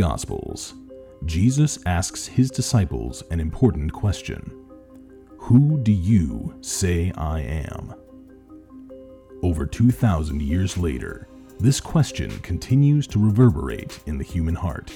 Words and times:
Gospels, 0.00 0.72
Jesus 1.26 1.78
asks 1.84 2.26
his 2.26 2.50
disciples 2.50 3.22
an 3.30 3.38
important 3.38 3.92
question 3.92 4.50
Who 5.36 5.76
do 5.76 5.92
you 5.92 6.54
say 6.62 7.12
I 7.18 7.40
am? 7.40 7.92
Over 9.42 9.66
2,000 9.66 10.40
years 10.40 10.78
later, 10.78 11.28
this 11.58 11.82
question 11.82 12.30
continues 12.38 13.06
to 13.08 13.18
reverberate 13.18 14.00
in 14.06 14.16
the 14.16 14.24
human 14.24 14.54
heart. 14.54 14.90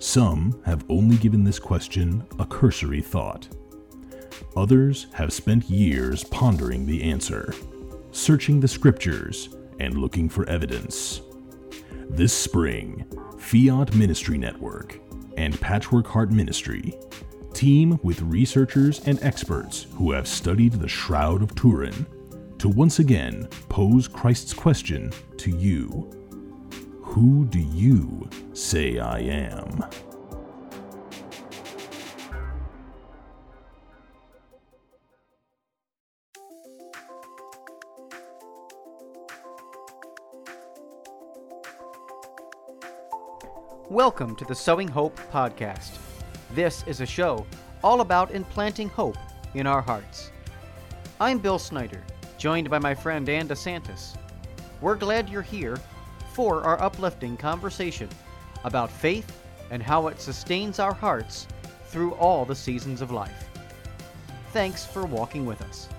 Some 0.00 0.60
have 0.64 0.84
only 0.88 1.16
given 1.16 1.44
this 1.44 1.60
question 1.60 2.26
a 2.40 2.44
cursory 2.44 3.02
thought. 3.02 3.46
Others 4.56 5.06
have 5.12 5.32
spent 5.32 5.70
years 5.70 6.24
pondering 6.24 6.86
the 6.86 7.04
answer, 7.04 7.54
searching 8.10 8.58
the 8.58 8.66
scriptures, 8.66 9.50
and 9.78 9.96
looking 9.96 10.28
for 10.28 10.44
evidence. 10.48 11.20
This 12.14 12.34
spring, 12.34 13.06
Fiat 13.38 13.94
Ministry 13.94 14.36
Network 14.36 15.00
and 15.38 15.58
Patchwork 15.58 16.06
Heart 16.06 16.30
Ministry 16.30 16.92
team 17.54 17.98
with 18.02 18.20
researchers 18.20 19.00
and 19.06 19.18
experts 19.22 19.86
who 19.94 20.12
have 20.12 20.28
studied 20.28 20.74
the 20.74 20.88
Shroud 20.88 21.42
of 21.42 21.54
Turin 21.54 22.04
to 22.58 22.68
once 22.68 22.98
again 22.98 23.48
pose 23.70 24.08
Christ's 24.08 24.52
question 24.52 25.10
to 25.38 25.50
you 25.56 26.10
Who 27.00 27.46
do 27.46 27.60
you 27.60 28.28
say 28.52 28.98
I 28.98 29.20
am? 29.20 29.82
Welcome 43.92 44.36
to 44.36 44.46
the 44.46 44.54
Sowing 44.54 44.88
Hope 44.88 45.20
podcast. 45.30 45.98
This 46.54 46.82
is 46.86 47.02
a 47.02 47.06
show 47.06 47.44
all 47.84 48.00
about 48.00 48.30
implanting 48.30 48.88
hope 48.88 49.18
in 49.52 49.66
our 49.66 49.82
hearts. 49.82 50.30
I'm 51.20 51.38
Bill 51.38 51.58
Snyder, 51.58 52.02
joined 52.38 52.70
by 52.70 52.78
my 52.78 52.94
friend 52.94 53.28
Ann 53.28 53.48
DeSantis. 53.48 54.16
We're 54.80 54.96
glad 54.96 55.28
you're 55.28 55.42
here 55.42 55.78
for 56.32 56.62
our 56.62 56.80
uplifting 56.80 57.36
conversation 57.36 58.08
about 58.64 58.90
faith 58.90 59.30
and 59.70 59.82
how 59.82 60.06
it 60.06 60.22
sustains 60.22 60.78
our 60.78 60.94
hearts 60.94 61.46
through 61.84 62.14
all 62.14 62.46
the 62.46 62.56
seasons 62.56 63.02
of 63.02 63.10
life. 63.10 63.50
Thanks 64.52 64.86
for 64.86 65.04
walking 65.04 65.44
with 65.44 65.60
us. 65.60 65.90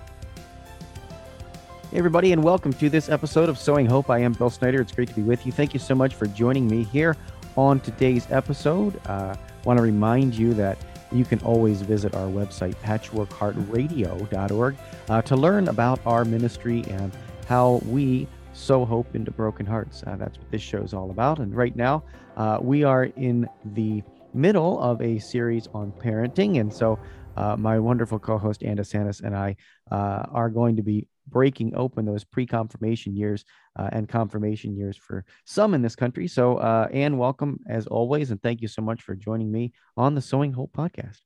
Hey, 1.92 1.98
everybody, 1.98 2.32
and 2.32 2.42
welcome 2.42 2.72
to 2.72 2.90
this 2.90 3.08
episode 3.08 3.48
of 3.48 3.56
Sowing 3.56 3.86
Hope. 3.86 4.10
I 4.10 4.18
am 4.18 4.32
Bill 4.32 4.50
Snyder. 4.50 4.80
It's 4.80 4.90
great 4.90 5.10
to 5.10 5.14
be 5.14 5.22
with 5.22 5.46
you. 5.46 5.52
Thank 5.52 5.74
you 5.74 5.78
so 5.78 5.94
much 5.94 6.16
for 6.16 6.26
joining 6.26 6.66
me 6.66 6.82
here 6.82 7.16
on 7.56 7.80
today's 7.80 8.26
episode. 8.30 9.00
Uh, 9.06 9.34
want 9.64 9.78
to 9.78 9.82
remind 9.82 10.34
you 10.34 10.54
that 10.54 10.78
you 11.12 11.24
can 11.24 11.38
always 11.40 11.82
visit 11.82 12.14
our 12.14 12.26
website, 12.26 12.74
patchworkheartradio.org, 12.76 14.76
uh, 15.08 15.22
to 15.22 15.36
learn 15.36 15.68
about 15.68 16.00
our 16.06 16.24
ministry 16.24 16.84
and 16.88 17.12
how 17.46 17.80
we 17.86 18.26
sow 18.52 18.84
hope 18.84 19.14
into 19.14 19.30
broken 19.30 19.66
hearts. 19.66 20.02
Uh, 20.06 20.16
that's 20.16 20.38
what 20.38 20.50
this 20.50 20.62
show 20.62 20.78
is 20.78 20.94
all 20.94 21.10
about. 21.10 21.38
And 21.38 21.54
right 21.54 21.74
now, 21.76 22.02
uh, 22.36 22.58
we 22.60 22.84
are 22.84 23.04
in 23.04 23.48
the 23.74 24.02
middle 24.32 24.80
of 24.80 25.00
a 25.00 25.18
series 25.18 25.68
on 25.74 25.92
parenting. 25.92 26.60
And 26.60 26.72
so, 26.72 26.98
uh, 27.36 27.56
my 27.56 27.78
wonderful 27.78 28.18
co 28.18 28.38
host, 28.38 28.62
Ann 28.62 28.76
DeSantis, 28.76 29.22
and 29.22 29.36
I 29.36 29.56
uh, 29.90 30.24
are 30.30 30.50
going 30.50 30.76
to 30.76 30.82
be 30.82 31.06
breaking 31.26 31.74
open 31.74 32.04
those 32.04 32.24
pre-confirmation 32.24 33.16
years 33.16 33.44
uh, 33.78 33.88
and 33.92 34.08
confirmation 34.08 34.76
years 34.76 34.96
for 34.96 35.24
some 35.44 35.74
in 35.74 35.82
this 35.82 35.96
country. 35.96 36.26
So, 36.28 36.56
uh, 36.56 36.88
Ann, 36.92 37.18
welcome 37.18 37.60
as 37.68 37.86
always, 37.86 38.30
and 38.30 38.42
thank 38.42 38.60
you 38.60 38.68
so 38.68 38.82
much 38.82 39.02
for 39.02 39.14
joining 39.14 39.50
me 39.50 39.72
on 39.96 40.14
the 40.14 40.20
Sowing 40.20 40.52
Hope 40.52 40.72
podcast. 40.72 41.20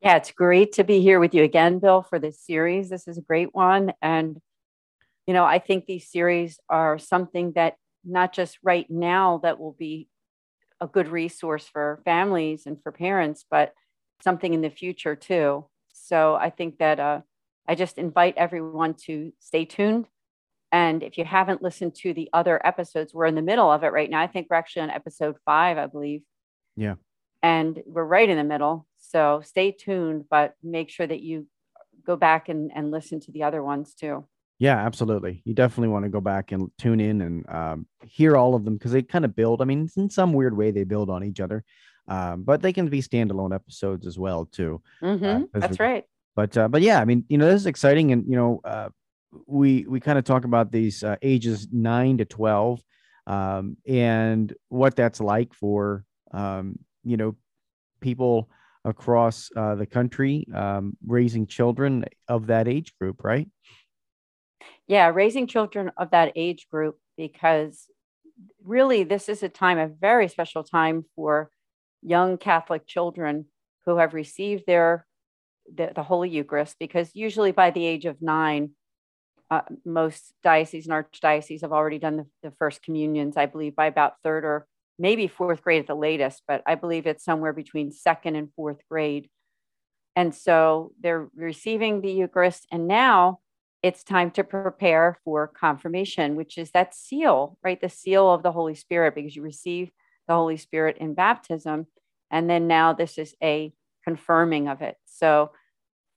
Yeah, 0.00 0.16
it's 0.16 0.32
great 0.32 0.72
to 0.72 0.84
be 0.84 1.00
here 1.00 1.20
with 1.20 1.34
you 1.34 1.42
again, 1.42 1.78
Bill, 1.78 2.02
for 2.02 2.18
this 2.18 2.40
series. 2.40 2.88
This 2.88 3.06
is 3.06 3.18
a 3.18 3.22
great 3.22 3.54
one, 3.54 3.92
and 4.00 4.40
you 5.26 5.34
know, 5.34 5.44
I 5.44 5.58
think 5.58 5.86
these 5.86 6.10
series 6.10 6.58
are 6.68 6.98
something 6.98 7.52
that 7.52 7.76
not 8.04 8.32
just 8.32 8.58
right 8.62 8.90
now 8.90 9.38
that 9.42 9.60
will 9.60 9.76
be 9.78 10.08
a 10.80 10.86
good 10.86 11.08
resource 11.08 11.66
for 11.66 12.00
families 12.04 12.64
and 12.66 12.82
for 12.82 12.90
parents, 12.90 13.44
but 13.50 13.72
something 14.22 14.54
in 14.54 14.62
the 14.62 14.70
future 14.70 15.14
too. 15.14 15.66
So 15.92 16.34
I 16.34 16.50
think 16.50 16.78
that 16.78 16.98
uh, 16.98 17.20
I 17.70 17.76
just 17.76 17.98
invite 17.98 18.34
everyone 18.36 18.94
to 19.06 19.32
stay 19.38 19.64
tuned. 19.64 20.08
And 20.72 21.04
if 21.04 21.16
you 21.16 21.24
haven't 21.24 21.62
listened 21.62 21.94
to 22.00 22.12
the 22.12 22.28
other 22.32 22.60
episodes, 22.66 23.14
we're 23.14 23.26
in 23.26 23.36
the 23.36 23.42
middle 23.42 23.70
of 23.70 23.84
it 23.84 23.92
right 23.92 24.10
now. 24.10 24.20
I 24.20 24.26
think 24.26 24.48
we're 24.50 24.56
actually 24.56 24.82
on 24.82 24.90
episode 24.90 25.36
five, 25.44 25.78
I 25.78 25.86
believe. 25.86 26.22
Yeah. 26.74 26.96
And 27.44 27.80
we're 27.86 28.04
right 28.04 28.28
in 28.28 28.36
the 28.36 28.42
middle. 28.42 28.88
So 28.98 29.42
stay 29.44 29.70
tuned, 29.70 30.24
but 30.28 30.54
make 30.64 30.90
sure 30.90 31.06
that 31.06 31.20
you 31.20 31.46
go 32.04 32.16
back 32.16 32.48
and, 32.48 32.72
and 32.74 32.90
listen 32.90 33.20
to 33.20 33.30
the 33.30 33.44
other 33.44 33.62
ones 33.62 33.94
too. 33.94 34.26
Yeah, 34.58 34.76
absolutely. 34.76 35.40
You 35.44 35.54
definitely 35.54 35.90
want 35.90 36.06
to 36.06 36.10
go 36.10 36.20
back 36.20 36.50
and 36.50 36.72
tune 36.76 36.98
in 36.98 37.20
and 37.20 37.48
um, 37.48 37.86
hear 38.04 38.36
all 38.36 38.56
of 38.56 38.64
them 38.64 38.78
because 38.78 38.90
they 38.90 39.02
kind 39.02 39.24
of 39.24 39.36
build. 39.36 39.62
I 39.62 39.64
mean, 39.64 39.88
in 39.96 40.10
some 40.10 40.32
weird 40.32 40.56
way, 40.56 40.72
they 40.72 40.82
build 40.82 41.08
on 41.08 41.22
each 41.22 41.38
other, 41.38 41.62
um, 42.08 42.42
but 42.42 42.62
they 42.62 42.72
can 42.72 42.88
be 42.88 43.00
standalone 43.00 43.54
episodes 43.54 44.08
as 44.08 44.18
well 44.18 44.46
too. 44.46 44.82
Mm-hmm. 45.00 45.44
Uh, 45.54 45.60
That's 45.60 45.78
right 45.78 46.04
but 46.40 46.56
uh, 46.56 46.68
but 46.68 46.80
yeah, 46.80 46.98
I 47.00 47.04
mean, 47.04 47.26
you 47.28 47.36
know, 47.36 47.44
this 47.44 47.60
is 47.60 47.66
exciting, 47.66 48.12
and 48.12 48.24
you 48.26 48.34
know, 48.34 48.62
uh, 48.64 48.88
we 49.46 49.84
we 49.86 50.00
kind 50.00 50.18
of 50.18 50.24
talk 50.24 50.46
about 50.46 50.72
these 50.72 51.04
uh, 51.04 51.16
ages 51.20 51.68
nine 51.70 52.16
to 52.16 52.24
twelve, 52.24 52.82
um, 53.26 53.76
and 53.86 54.50
what 54.70 54.96
that's 54.96 55.20
like 55.20 55.52
for 55.52 56.02
um, 56.32 56.78
you 57.04 57.18
know 57.18 57.36
people 58.00 58.48
across 58.86 59.50
uh, 59.54 59.74
the 59.74 59.84
country 59.84 60.46
um, 60.54 60.96
raising 61.06 61.46
children 61.46 62.06
of 62.26 62.46
that 62.46 62.68
age 62.68 62.94
group, 62.98 63.22
right? 63.22 63.46
Yeah, 64.86 65.08
raising 65.08 65.46
children 65.46 65.90
of 65.98 66.12
that 66.12 66.32
age 66.36 66.68
group 66.70 66.98
because 67.18 67.86
really 68.64 69.04
this 69.04 69.28
is 69.28 69.42
a 69.42 69.50
time, 69.50 69.78
a 69.78 69.88
very 69.88 70.28
special 70.28 70.64
time 70.64 71.04
for 71.14 71.50
young 72.00 72.38
Catholic 72.38 72.86
children 72.86 73.44
who 73.84 73.98
have 73.98 74.14
received 74.14 74.64
their 74.66 75.06
the, 75.74 75.92
the 75.94 76.02
Holy 76.02 76.30
Eucharist 76.30 76.76
because 76.78 77.10
usually 77.14 77.52
by 77.52 77.70
the 77.70 77.86
age 77.86 78.06
of 78.06 78.20
nine, 78.20 78.70
uh, 79.50 79.62
most 79.84 80.32
dioceses 80.42 80.86
and 80.86 80.94
archdioceses 80.94 81.62
have 81.62 81.72
already 81.72 81.98
done 81.98 82.16
the, 82.18 82.26
the, 82.42 82.50
first 82.52 82.82
communions, 82.82 83.36
I 83.36 83.46
believe, 83.46 83.74
by 83.74 83.86
about 83.86 84.14
third 84.22 84.44
or 84.44 84.66
maybe 84.98 85.26
fourth 85.26 85.62
grade 85.62 85.80
at 85.80 85.86
the 85.86 85.94
latest, 85.94 86.42
but 86.46 86.62
I 86.66 86.76
believe 86.76 87.06
it's 87.06 87.24
somewhere 87.24 87.52
between 87.52 87.90
second 87.90 88.36
and 88.36 88.52
fourth 88.54 88.78
grade. 88.88 89.28
And 90.14 90.34
so 90.34 90.92
they're 91.00 91.28
receiving 91.34 92.00
the 92.00 92.12
Eucharist, 92.12 92.66
and 92.70 92.86
now 92.86 93.40
it's 93.82 94.04
time 94.04 94.30
to 94.32 94.44
prepare 94.44 95.18
for 95.24 95.48
confirmation, 95.48 96.36
which 96.36 96.58
is 96.58 96.70
that 96.72 96.94
seal, 96.94 97.56
right? 97.64 97.80
The 97.80 97.88
seal 97.88 98.30
of 98.30 98.42
the 98.42 98.52
Holy 98.52 98.74
Spirit, 98.74 99.14
because 99.14 99.34
you 99.34 99.42
receive 99.42 99.90
the 100.28 100.34
Holy 100.34 100.58
Spirit 100.58 100.98
in 100.98 101.14
baptism. 101.14 101.86
And 102.30 102.48
then 102.48 102.66
now 102.66 102.92
this 102.92 103.18
is 103.18 103.34
a 103.42 103.72
confirming 104.04 104.68
of 104.68 104.82
it. 104.82 104.96
So 105.06 105.52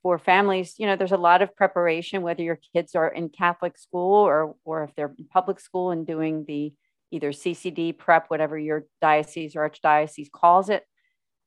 for 0.03 0.19
families, 0.19 0.75
you 0.77 0.85
know, 0.85 0.97
there's 0.97 1.13
a 1.13 1.17
lot 1.17 1.41
of 1.41 1.55
preparation, 1.55 2.21
whether 2.21 2.44
your 2.44 2.59
kids 2.75 2.94
are 2.94 3.07
in 3.07 3.29
Catholic 3.29 3.77
school 3.77 4.15
or, 4.15 4.55
or 4.65 4.83
if 4.83 4.94
they're 4.95 5.15
in 5.17 5.25
public 5.25 5.61
school 5.61 5.91
and 5.91 6.05
doing 6.05 6.44
the 6.45 6.73
either 7.09 7.31
CCD 7.31 7.97
prep, 7.97 8.29
whatever 8.29 8.59
your 8.59 8.85
diocese 9.01 9.55
or 9.55 9.67
archdiocese 9.67 10.29
calls 10.29 10.69
it, 10.69 10.83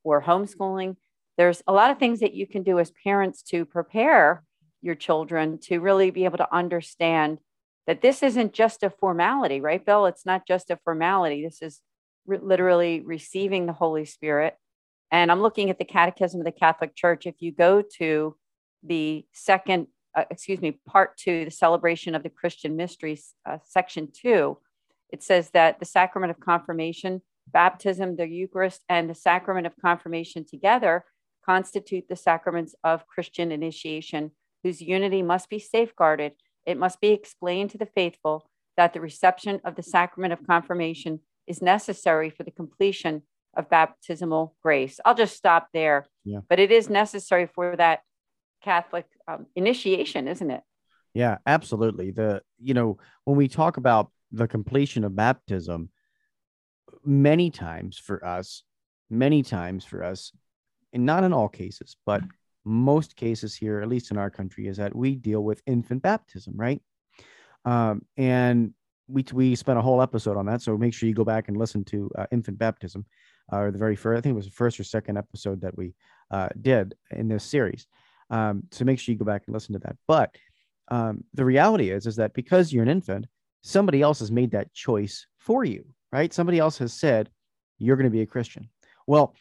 or 0.05 0.23
homeschooling. 0.23 0.97
There's 1.37 1.63
a 1.67 1.73
lot 1.73 1.91
of 1.91 1.99
things 1.99 2.21
that 2.21 2.35
you 2.35 2.47
can 2.47 2.63
do 2.63 2.79
as 2.79 2.93
parents 3.05 3.43
to 3.51 3.67
prepare 3.67 4.43
your 4.81 4.95
children 4.95 5.59
to 5.65 5.81
really 5.81 6.11
be 6.11 6.25
able 6.25 6.39
to 6.39 6.55
understand 6.55 7.39
that 7.87 8.01
this 8.01 8.23
isn't 8.23 8.55
just 8.55 8.83
a 8.83 8.91
formality, 8.91 9.61
right, 9.61 9.85
Bill? 9.85 10.07
It's 10.07 10.25
not 10.25 10.47
just 10.47 10.71
a 10.71 10.79
formality. 10.83 11.45
This 11.45 11.61
is 11.61 11.81
re- 12.27 12.39
literally 12.41 13.01
receiving 13.01 13.67
the 13.67 13.73
Holy 13.73 14.07
Spirit. 14.07 14.57
And 15.11 15.31
I'm 15.31 15.43
looking 15.43 15.69
at 15.69 15.79
the 15.79 15.85
Catechism 15.85 16.41
of 16.41 16.47
the 16.47 16.53
Catholic 16.53 16.97
Church. 16.97 17.27
If 17.27 17.37
you 17.41 17.53
go 17.53 17.83
to 17.99 18.37
the 18.87 19.27
second, 19.33 19.89
uh, 20.17 20.25
excuse 20.31 20.61
me, 20.61 20.79
part 20.87 21.17
two, 21.17 21.45
the 21.45 21.51
celebration 21.51 22.15
of 22.15 22.23
the 22.23 22.31
Christian 22.31 22.77
mysteries, 22.77 23.35
uh, 23.49 23.59
section 23.65 24.09
two, 24.13 24.59
it 25.11 25.23
says 25.23 25.51
that 25.51 25.79
the 25.79 25.85
sacrament 25.85 26.31
of 26.31 26.41
confirmation, 26.41 27.23
baptism, 27.47 28.17
the 28.17 28.29
Eucharist, 28.29 28.83
and 28.89 29.09
the 29.09 29.15
sacrament 29.15 29.67
of 29.67 29.75
confirmation 29.81 30.45
together 30.45 31.05
constitute 31.45 32.09
the 32.09 32.17
sacraments 32.17 32.75
of 32.83 33.07
Christian 33.07 33.53
initiation, 33.53 34.33
whose 34.65 34.81
unity 34.81 35.23
must 35.23 35.49
be 35.49 35.59
safeguarded. 35.59 36.33
It 36.67 36.77
must 36.77 37.01
be 37.01 37.09
explained 37.09 37.71
to 37.71 37.79
the 37.79 37.87
faithful 37.87 38.51
that 38.77 38.93
the 38.93 39.01
reception 39.01 39.61
of 39.65 39.77
the 39.77 39.83
sacrament 39.83 40.33
of 40.33 40.47
confirmation 40.47 41.21
is 41.47 41.63
necessary 41.63 42.31
for 42.31 42.43
the 42.43 42.51
completion 42.51 43.23
of 43.57 43.71
baptismal 43.71 44.57
grace. 44.63 45.01
I'll 45.05 45.15
just 45.15 45.37
stop 45.37 45.69
there. 45.73 46.07
Yeah. 46.25 46.41
But 46.49 46.59
it 46.59 46.71
is 46.71 46.91
necessary 46.91 47.47
for 47.47 47.77
that 47.77 48.01
Catholic 48.67 49.07
um, 49.29 49.47
initiation, 49.55 50.27
isn't 50.27 50.51
it? 50.51 50.63
Yeah, 51.15 51.39
absolutely. 51.47 52.11
The 52.11 52.43
you 52.59 52.75
know 52.75 52.99
when 53.25 53.37
we 53.37 53.47
talk 53.47 53.77
about 53.77 54.11
the 54.33 54.49
completion 54.49 55.05
of 55.05 55.15
baptism, 55.15 55.89
many 57.05 57.51
times 57.51 57.97
for 57.97 58.25
us, 58.27 58.65
many 59.09 59.45
times 59.45 59.85
for 59.85 60.03
us, 60.03 60.33
and 60.93 61.07
not 61.07 61.23
in 61.23 61.33
all 61.33 61.49
cases, 61.49 61.97
but 62.05 62.23
most 62.65 63.15
cases 63.15 63.55
here, 63.55 63.81
at 63.81 63.89
least 63.89 64.11
in 64.11 64.19
our 64.19 64.31
country, 64.31 64.67
is 64.67 64.79
that 64.79 64.97
we 64.97 65.15
deal 65.15 65.45
with 65.45 65.63
infant 65.67 66.03
baptism, 66.03 66.55
right? 66.57 66.83
Um, 67.65 68.03
and 68.17 68.75
we 69.07 69.25
we 69.33 69.55
spent 69.55 69.79
a 69.79 69.83
whole 69.83 70.03
episode 70.03 70.37
on 70.37 70.47
that, 70.47 70.61
so 70.61 70.77
make 70.77 70.93
sure 70.93 71.09
you 71.09 71.15
go 71.15 71.25
back 71.25 71.47
and 71.47 71.57
listen 71.57 71.85
to 71.85 72.11
uh, 72.19 72.27
infant 72.33 72.59
baptism, 72.59 73.07
uh, 73.53 73.59
or 73.59 73.71
the 73.71 73.79
very 73.79 73.95
first. 73.95 74.19
I 74.19 74.21
think 74.23 74.33
it 74.35 74.43
was 74.43 74.47
the 74.47 74.63
first 74.63 74.81
or 74.81 74.85
second 74.85 75.19
episode 75.19 75.61
that 75.61 75.79
we 75.79 75.95
uh, 76.33 76.49
did 76.61 76.97
in 77.13 77.29
this 77.29 77.45
series. 77.45 77.87
Um, 78.31 78.65
so 78.71 78.85
make 78.85 78.99
sure 78.99 79.13
you 79.13 79.19
go 79.19 79.25
back 79.25 79.43
and 79.47 79.55
listen 79.55 79.73
to 79.75 79.79
that. 79.81 79.97
But 80.07 80.35
um, 80.89 81.25
the 81.35 81.45
reality 81.45 81.91
is, 81.91 82.07
is 82.07 82.17
that 82.17 82.35
because 82.35 82.73
you're 82.73 82.83
an 82.83 82.89
infant, 82.89 83.27
somebody 83.63 84.03
else 84.03 84.21
has 84.21 84.31
made 84.31 84.51
that 84.53 84.73
choice 84.73 85.27
for 85.39 85.65
you, 85.65 85.85
right? 86.13 86.33
Somebody 86.33 86.59
else 86.59 86.79
has 86.79 86.93
said 86.93 87.31
you're 87.79 87.97
going 87.97 88.05
to 88.05 88.11
be 88.11 88.23
a 88.23 88.27
Christian. 88.27 88.69
Well, 89.07 89.35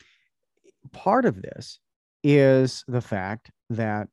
part 0.92 1.26
of 1.26 1.42
this 1.42 1.80
is 2.24 2.84
the 2.88 3.02
fact 3.02 3.52
that 3.70 4.08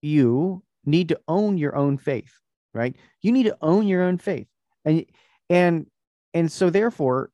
you 0.00 0.62
need 0.84 1.08
to 1.08 1.20
own 1.28 1.58
your 1.58 1.76
own 1.76 1.98
faith, 1.98 2.32
right? 2.74 2.96
You 3.20 3.32
need 3.32 3.44
to 3.44 3.56
own 3.60 3.86
your 3.86 4.02
own 4.02 4.18
faith. 4.18 4.46
And 4.84 5.04
and 5.48 5.86
and 6.34 6.50
so 6.50 6.70
therefore 6.70 7.30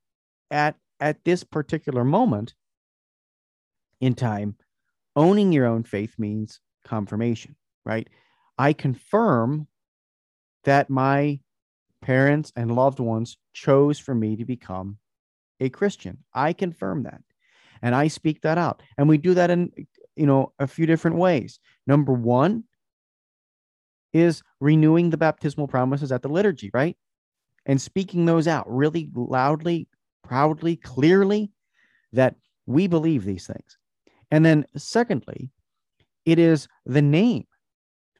at 0.50 0.76
at 1.00 1.24
this 1.24 1.44
particular 1.44 2.04
moment 2.04 2.54
in 4.00 4.14
time, 4.14 4.56
owning 5.18 5.50
your 5.52 5.66
own 5.66 5.82
faith 5.82 6.14
means 6.16 6.60
confirmation, 6.84 7.56
right? 7.84 8.08
I 8.56 8.72
confirm 8.72 9.66
that 10.62 10.88
my 10.88 11.40
parents 12.02 12.52
and 12.54 12.74
loved 12.74 13.00
ones 13.00 13.36
chose 13.52 13.98
for 13.98 14.14
me 14.14 14.36
to 14.36 14.44
become 14.44 14.98
a 15.58 15.70
Christian. 15.70 16.18
I 16.32 16.52
confirm 16.52 17.02
that. 17.02 17.20
And 17.82 17.96
I 17.96 18.06
speak 18.06 18.42
that 18.42 18.58
out. 18.58 18.80
And 18.96 19.08
we 19.08 19.18
do 19.18 19.34
that 19.34 19.50
in 19.50 19.72
you 20.14 20.26
know 20.26 20.52
a 20.60 20.68
few 20.68 20.86
different 20.86 21.16
ways. 21.16 21.58
Number 21.86 22.12
1 22.12 22.62
is 24.12 24.42
renewing 24.60 25.10
the 25.10 25.16
baptismal 25.16 25.66
promises 25.66 26.12
at 26.12 26.22
the 26.22 26.28
liturgy, 26.28 26.70
right? 26.72 26.96
And 27.66 27.80
speaking 27.80 28.24
those 28.24 28.46
out 28.46 28.66
really 28.68 29.10
loudly, 29.14 29.88
proudly, 30.22 30.76
clearly 30.76 31.50
that 32.12 32.36
we 32.66 32.86
believe 32.86 33.24
these 33.24 33.46
things. 33.46 33.77
And 34.30 34.44
then 34.44 34.66
secondly, 34.76 35.50
it 36.24 36.38
is 36.38 36.68
the 36.84 37.02
name, 37.02 37.46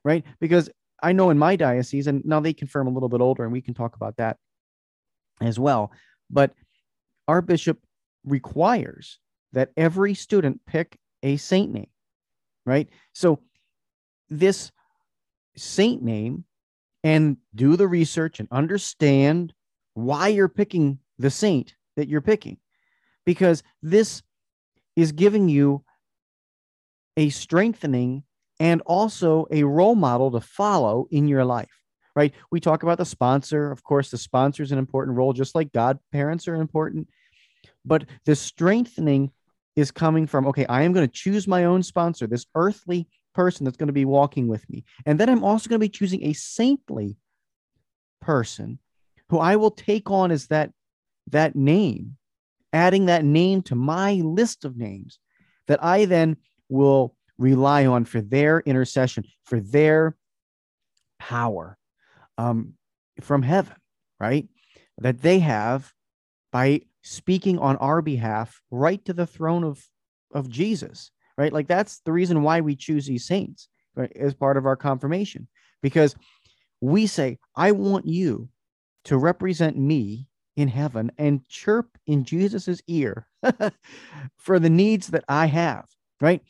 right? 0.05 0.25
Because 0.41 0.71
I 1.03 1.13
know 1.13 1.31
in 1.31 1.39
my 1.39 1.57
diocese, 1.57 2.07
and 2.07 2.25
now 2.25 2.41
they 2.41 2.53
confirm 2.53 2.87
a 2.87 2.91
little 2.91 3.09
bit 3.09 3.21
older, 3.21 3.45
and 3.45 3.53
we 3.53 3.61
can 3.61 3.75
talk 3.75 3.97
about 3.97 4.17
that 4.17 4.39
as 5.41 5.59
well. 5.59 5.93
But 6.31 6.53
our 7.27 7.43
bishop 7.43 7.79
requires 8.25 9.19
that 9.53 9.71
every 9.77 10.15
student 10.15 10.61
pick 10.67 10.99
a 11.23 11.37
saint 11.37 11.73
name, 11.73 11.91
right? 12.65 12.89
So 13.13 13.41
this 14.29 14.73
saint 15.57 16.03
name 16.03 16.45
and 17.05 17.37
do 17.55 17.77
the 17.77 17.89
research 17.89 18.41
and 18.41 18.49
understand 18.51 19.53
why 19.95 20.29
you're 20.29 20.49
picking 20.49 20.99
the 21.19 21.31
saint 21.31 21.75
that 21.97 22.09
you're 22.09 22.21
picking 22.21 22.59
because 23.25 23.63
this 23.83 24.23
is 24.97 25.13
giving 25.13 25.49
you 25.49 25.85
a 27.19 27.29
strengthening 27.29 28.23
and 28.59 28.81
also 28.87 29.47
a 29.51 29.63
role 29.65 29.95
model 29.95 30.31
to 30.31 30.41
follow 30.41 31.07
in 31.11 31.29
your 31.29 31.45
life 31.45 31.69
right? 32.17 32.35
We 32.51 32.59
talk 32.59 32.83
about 32.83 32.99
the 32.99 33.05
sponsor. 33.05 33.71
Of 33.71 33.85
course 33.85 34.11
the 34.11 34.19
sponsor 34.19 34.65
is 34.65 34.73
an 34.73 34.79
important 34.79 35.17
role 35.17 35.33
just 35.33 35.55
like 35.55 35.73
godparents 35.73 36.49
are 36.49 36.57
important. 36.57 37.09
But 37.85 38.07
the 38.25 38.35
strengthening 38.35 39.31
is 39.79 39.93
coming 39.93 40.27
from 40.27 40.45
okay 40.49 40.67
i 40.67 40.83
am 40.83 40.93
going 40.93 41.07
to 41.07 41.13
choose 41.13 41.47
my 41.47 41.65
own 41.65 41.85
sponsor 41.85 42.27
this 42.27 42.47
earthly 42.57 43.07
person 43.33 43.65
that's 43.65 43.77
going 43.77 43.87
to 43.87 43.93
be 43.93 44.05
walking 44.05 44.49
with 44.49 44.69
me. 44.69 44.85
And 45.07 45.21
then 45.21 45.29
i'm 45.29 45.45
also 45.45 45.69
going 45.69 45.79
to 45.79 45.85
be 45.85 45.89
choosing 45.89 46.25
a 46.25 46.33
saintly 46.33 47.17
person 48.21 48.81
who 49.29 49.39
i 49.39 49.55
will 49.55 49.71
take 49.71 50.11
on 50.11 50.33
as 50.33 50.49
that 50.49 50.73
that 51.29 51.55
name 51.55 52.17
adding 52.73 53.07
that 53.07 53.25
name 53.25 53.63
to 53.63 53.77
my 53.77 54.15
list 54.15 54.65
of 54.65 54.77
names 54.77 55.21
that 55.69 55.83
i 55.83 56.05
then 56.05 56.37
will 56.69 57.15
rely 57.39 57.87
on 57.87 58.05
for 58.05 58.21
their 58.21 58.61
intercession, 58.61 59.25
for 59.45 59.61
their 59.61 60.17
power 61.19 61.79
um, 62.37 62.75
from 63.21 63.43
heaven, 63.43 63.77
right? 64.21 64.49
That 64.99 65.23
they 65.23 65.39
have 65.41 65.93
by 66.53 66.83
speaking 67.03 67.59
on 67.59 67.77
our 67.77 68.03
behalf 68.03 68.61
right 68.71 69.05
to 69.05 69.13
the 69.13 69.27
throne 69.27 69.65
of, 69.65 69.83
of 70.33 70.49
Jesus, 70.49 71.11
right? 71.37 71.53
Like 71.53 71.67
that's 71.67 72.01
the 72.01 72.13
reason 72.13 72.43
why 72.43 72.61
we 72.61 72.77
choose 72.77 73.07
these 73.07 73.27
saints 73.27 73.69
right, 73.95 74.13
as 74.17 74.35
part 74.35 74.57
of 74.57 74.67
our 74.67 74.77
confirmation, 74.77 75.49
because 75.83 76.15
we 76.81 77.07
say, 77.07 77.39
I 77.57 77.73
want 77.73 78.07
you 78.07 78.49
to 79.05 79.17
represent 79.17 79.77
me 79.77 80.27
in 80.57 80.69
heaven 80.69 81.11
and 81.19 81.47
chirp 81.49 81.87
in 82.07 82.25
Jesus's 82.25 82.83
ear 82.89 83.27
for 84.39 84.59
the 84.59 84.71
needs 84.71 85.09
that 85.09 85.25
I 85.29 85.47
have, 85.47 85.87
right? 86.21 86.43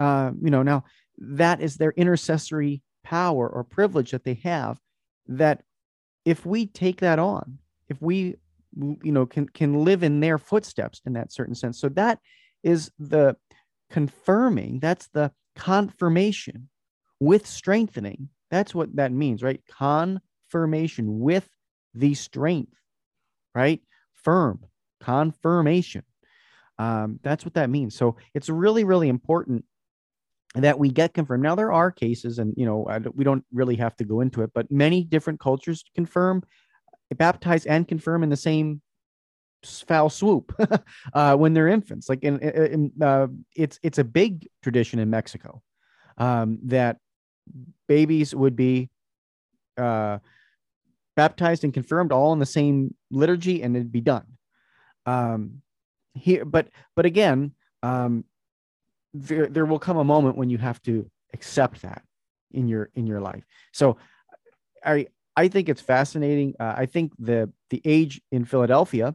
Uh, 0.00 0.32
you 0.40 0.50
know, 0.50 0.62
now 0.62 0.84
that 1.18 1.60
is 1.60 1.76
their 1.76 1.92
intercessory 1.92 2.82
power 3.02 3.48
or 3.48 3.64
privilege 3.64 4.10
that 4.10 4.24
they 4.24 4.34
have. 4.34 4.78
That 5.26 5.62
if 6.24 6.44
we 6.44 6.66
take 6.66 7.00
that 7.00 7.18
on, 7.18 7.58
if 7.88 8.00
we, 8.00 8.36
you 8.76 9.12
know, 9.12 9.26
can 9.26 9.48
can 9.48 9.84
live 9.84 10.02
in 10.02 10.20
their 10.20 10.38
footsteps 10.38 11.00
in 11.06 11.14
that 11.14 11.32
certain 11.32 11.54
sense, 11.54 11.80
so 11.80 11.88
that 11.90 12.18
is 12.62 12.90
the 12.98 13.36
confirming. 13.90 14.80
That's 14.80 15.08
the 15.08 15.32
confirmation 15.56 16.68
with 17.20 17.46
strengthening. 17.46 18.28
That's 18.50 18.74
what 18.74 18.94
that 18.96 19.12
means, 19.12 19.42
right? 19.42 19.60
Confirmation 19.70 21.20
with 21.20 21.48
the 21.94 22.14
strength, 22.14 22.74
right? 23.54 23.80
Firm 24.14 24.60
confirmation. 25.04 26.02
Um, 26.78 27.20
that's 27.22 27.44
what 27.44 27.54
that 27.54 27.70
means. 27.70 27.94
So 27.94 28.16
it's 28.32 28.48
really, 28.48 28.84
really 28.84 29.08
important 29.08 29.64
that 30.54 30.78
we 30.78 30.88
get 30.88 31.14
confirmed. 31.14 31.42
Now 31.42 31.54
there 31.54 31.72
are 31.72 31.90
cases, 31.90 32.38
and 32.38 32.54
you 32.56 32.66
know 32.66 32.86
we 33.14 33.24
don't 33.24 33.44
really 33.52 33.76
have 33.76 33.96
to 33.96 34.04
go 34.04 34.20
into 34.20 34.42
it, 34.42 34.50
but 34.54 34.70
many 34.70 35.04
different 35.04 35.40
cultures 35.40 35.84
confirm, 35.94 36.42
baptize, 37.16 37.66
and 37.66 37.86
confirm 37.86 38.22
in 38.22 38.30
the 38.30 38.36
same 38.36 38.80
foul 39.64 40.10
swoop 40.10 40.54
uh, 41.14 41.36
when 41.36 41.54
they're 41.54 41.68
infants. 41.68 42.08
Like 42.08 42.22
in, 42.22 42.38
in 42.40 42.92
uh, 43.02 43.28
it's 43.56 43.80
it's 43.82 43.98
a 43.98 44.04
big 44.04 44.48
tradition 44.62 44.98
in 44.98 45.10
Mexico 45.10 45.62
um, 46.18 46.58
that 46.64 46.98
babies 47.88 48.34
would 48.34 48.56
be 48.56 48.90
uh, 49.76 50.18
baptized 51.16 51.64
and 51.64 51.74
confirmed 51.74 52.12
all 52.12 52.32
in 52.32 52.38
the 52.38 52.46
same 52.46 52.94
liturgy, 53.10 53.62
and 53.62 53.76
it'd 53.76 53.92
be 53.92 54.00
done. 54.00 54.26
Um, 55.06 55.62
here, 56.14 56.44
but 56.44 56.68
but 56.94 57.06
again, 57.06 57.52
um, 57.82 58.24
there, 59.14 59.46
there 59.46 59.64
will 59.64 59.78
come 59.78 59.96
a 59.96 60.04
moment 60.04 60.36
when 60.36 60.50
you 60.50 60.58
have 60.58 60.82
to 60.82 61.08
accept 61.32 61.82
that 61.82 62.02
in 62.52 62.68
your 62.68 62.90
in 62.94 63.06
your 63.06 63.20
life. 63.20 63.44
So 63.72 63.96
i 64.84 65.06
i 65.36 65.48
think 65.48 65.68
it's 65.68 65.80
fascinating. 65.80 66.54
Uh, 66.60 66.74
i 66.76 66.86
think 66.86 67.12
the 67.18 67.50
the 67.70 67.80
age 67.84 68.20
in 68.30 68.44
philadelphia 68.44 69.14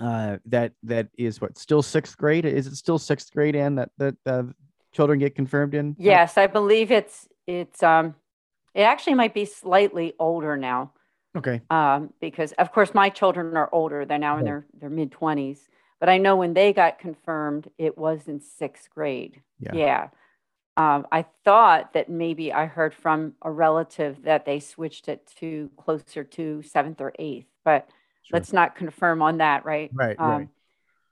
uh, 0.00 0.38
that 0.46 0.72
that 0.84 1.08
is 1.18 1.40
what 1.40 1.58
still 1.58 1.82
sixth 1.82 2.16
grade? 2.16 2.44
Is 2.44 2.68
it 2.68 2.76
still 2.76 3.00
sixth 3.00 3.32
grade 3.32 3.56
and 3.56 3.78
that 3.78 3.90
that 3.98 4.14
uh, 4.26 4.44
children 4.92 5.18
get 5.18 5.34
confirmed 5.34 5.74
in? 5.74 5.96
Yes 5.98 6.38
i 6.38 6.46
believe 6.46 6.92
it's 6.92 7.28
it's 7.46 7.82
um 7.82 8.14
it 8.74 8.82
actually 8.82 9.14
might 9.14 9.34
be 9.34 9.44
slightly 9.44 10.14
older 10.20 10.56
now. 10.56 10.92
Okay. 11.36 11.60
Um 11.70 12.12
because 12.20 12.52
of 12.52 12.72
course 12.72 12.94
my 12.94 13.08
children 13.08 13.56
are 13.56 13.68
older. 13.72 14.04
They're 14.04 14.18
now 14.18 14.38
in 14.38 14.44
their 14.44 14.66
their 14.80 14.90
mid 14.90 15.10
20s 15.10 15.58
but 16.00 16.08
I 16.08 16.18
know 16.18 16.36
when 16.36 16.54
they 16.54 16.72
got 16.72 16.98
confirmed, 16.98 17.68
it 17.78 17.98
was 17.98 18.28
in 18.28 18.40
sixth 18.40 18.88
grade. 18.90 19.42
Yeah. 19.60 19.74
yeah. 19.74 20.08
Um, 20.76 21.06
I 21.10 21.24
thought 21.44 21.94
that 21.94 22.08
maybe 22.08 22.52
I 22.52 22.66
heard 22.66 22.94
from 22.94 23.34
a 23.42 23.50
relative 23.50 24.22
that 24.22 24.44
they 24.44 24.60
switched 24.60 25.08
it 25.08 25.28
to 25.40 25.70
closer 25.76 26.22
to 26.22 26.62
seventh 26.62 27.00
or 27.00 27.12
eighth, 27.18 27.48
but 27.64 27.88
sure. 28.22 28.38
let's 28.38 28.52
not 28.52 28.76
confirm 28.76 29.20
on 29.20 29.38
that, 29.38 29.64
right? 29.64 29.90
Right, 29.92 30.16
um, 30.20 30.30
right. 30.30 30.48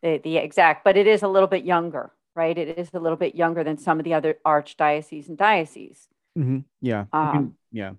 The, 0.02 0.18
the 0.18 0.36
exact, 0.36 0.84
but 0.84 0.96
it 0.96 1.08
is 1.08 1.24
a 1.24 1.28
little 1.28 1.48
bit 1.48 1.64
younger, 1.64 2.12
right? 2.36 2.56
It 2.56 2.78
is 2.78 2.90
a 2.94 3.00
little 3.00 3.16
bit 3.16 3.34
younger 3.34 3.64
than 3.64 3.76
some 3.76 3.98
of 3.98 4.04
the 4.04 4.14
other 4.14 4.38
archdioceses 4.46 5.28
and 5.28 5.36
dioceses. 5.36 6.06
Mm-hmm. 6.38 6.58
Yeah. 6.80 7.06
Um, 7.12 7.32
can, 7.32 7.54
yeah. 7.72 7.92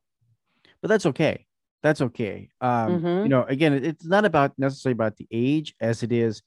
But 0.81 0.87
that's 0.87 1.07
okay. 1.07 1.47
That's 1.83 1.99
okay. 1.99 2.49
Um, 2.61 2.69
mm-hmm. 2.69 3.23
You 3.23 3.29
know, 3.29 3.43
again, 3.43 3.73
it's 3.73 4.05
not 4.05 4.23
about 4.23 4.53
necessarily 4.57 4.93
about 4.93 5.17
the 5.17 5.27
age 5.31 5.75
as 5.81 6.01
it 6.01 6.13
is 6.13 6.41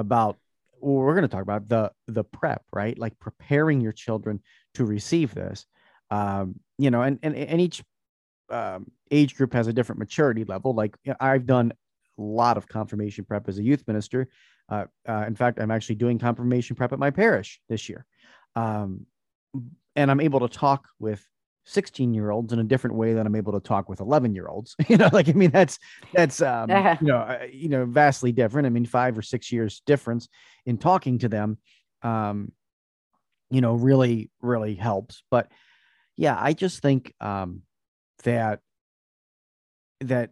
about 0.00 0.38
well, 0.80 0.94
we're 0.94 1.14
going 1.14 1.22
to 1.22 1.28
talk 1.28 1.42
about 1.42 1.68
the 1.68 1.92
the 2.08 2.24
prep 2.24 2.62
right 2.72 2.98
like 2.98 3.18
preparing 3.20 3.80
your 3.80 3.92
children 3.92 4.40
to 4.74 4.84
receive 4.84 5.34
this 5.34 5.66
um, 6.10 6.58
you 6.78 6.90
know 6.90 7.02
and, 7.02 7.18
and 7.22 7.36
and 7.36 7.60
each 7.60 7.82
um, 8.50 8.90
age 9.10 9.36
group 9.36 9.52
has 9.52 9.68
a 9.68 9.72
different 9.72 9.98
maturity 9.98 10.44
level 10.44 10.74
like 10.74 10.96
i've 11.20 11.46
done 11.46 11.72
a 12.20 12.22
lot 12.22 12.56
of 12.56 12.68
confirmation 12.68 13.24
prep 13.24 13.48
as 13.48 13.58
a 13.58 13.62
youth 13.62 13.82
minister. 13.86 14.28
Uh, 14.68 14.84
uh, 15.08 15.24
in 15.26 15.34
fact, 15.34 15.58
I'm 15.58 15.70
actually 15.70 15.96
doing 15.96 16.18
confirmation 16.18 16.76
prep 16.76 16.92
at 16.92 16.98
my 16.98 17.10
parish 17.10 17.60
this 17.68 17.88
year. 17.88 18.06
Um, 18.54 19.06
and 19.96 20.10
I'm 20.10 20.20
able 20.20 20.40
to 20.40 20.48
talk 20.48 20.86
with 20.98 21.26
16 21.70 22.12
year 22.14 22.30
olds 22.30 22.52
in 22.52 22.58
a 22.58 22.64
different 22.64 22.96
way 22.96 23.12
than 23.12 23.26
I'm 23.26 23.36
able 23.36 23.52
to 23.52 23.60
talk 23.60 23.88
with 23.88 24.00
11 24.00 24.34
year 24.34 24.48
olds. 24.48 24.74
you 24.88 24.96
know, 24.96 25.08
like, 25.12 25.28
I 25.28 25.32
mean, 25.32 25.50
that's, 25.50 25.78
that's, 26.12 26.42
um, 26.42 26.68
you 27.00 27.06
know, 27.06 27.18
uh, 27.18 27.46
you 27.50 27.68
know, 27.68 27.84
vastly 27.86 28.32
different. 28.32 28.66
I 28.66 28.70
mean, 28.70 28.86
five 28.86 29.16
or 29.16 29.22
six 29.22 29.52
years 29.52 29.82
difference 29.86 30.28
in 30.66 30.78
talking 30.78 31.18
to 31.20 31.28
them, 31.28 31.58
um, 32.02 32.52
you 33.50 33.60
know, 33.60 33.74
really, 33.74 34.30
really 34.42 34.74
helps. 34.74 35.22
But 35.30 35.50
yeah, 36.16 36.36
I 36.38 36.52
just 36.52 36.82
think, 36.82 37.14
um, 37.20 37.62
that, 38.24 38.60
that 40.00 40.30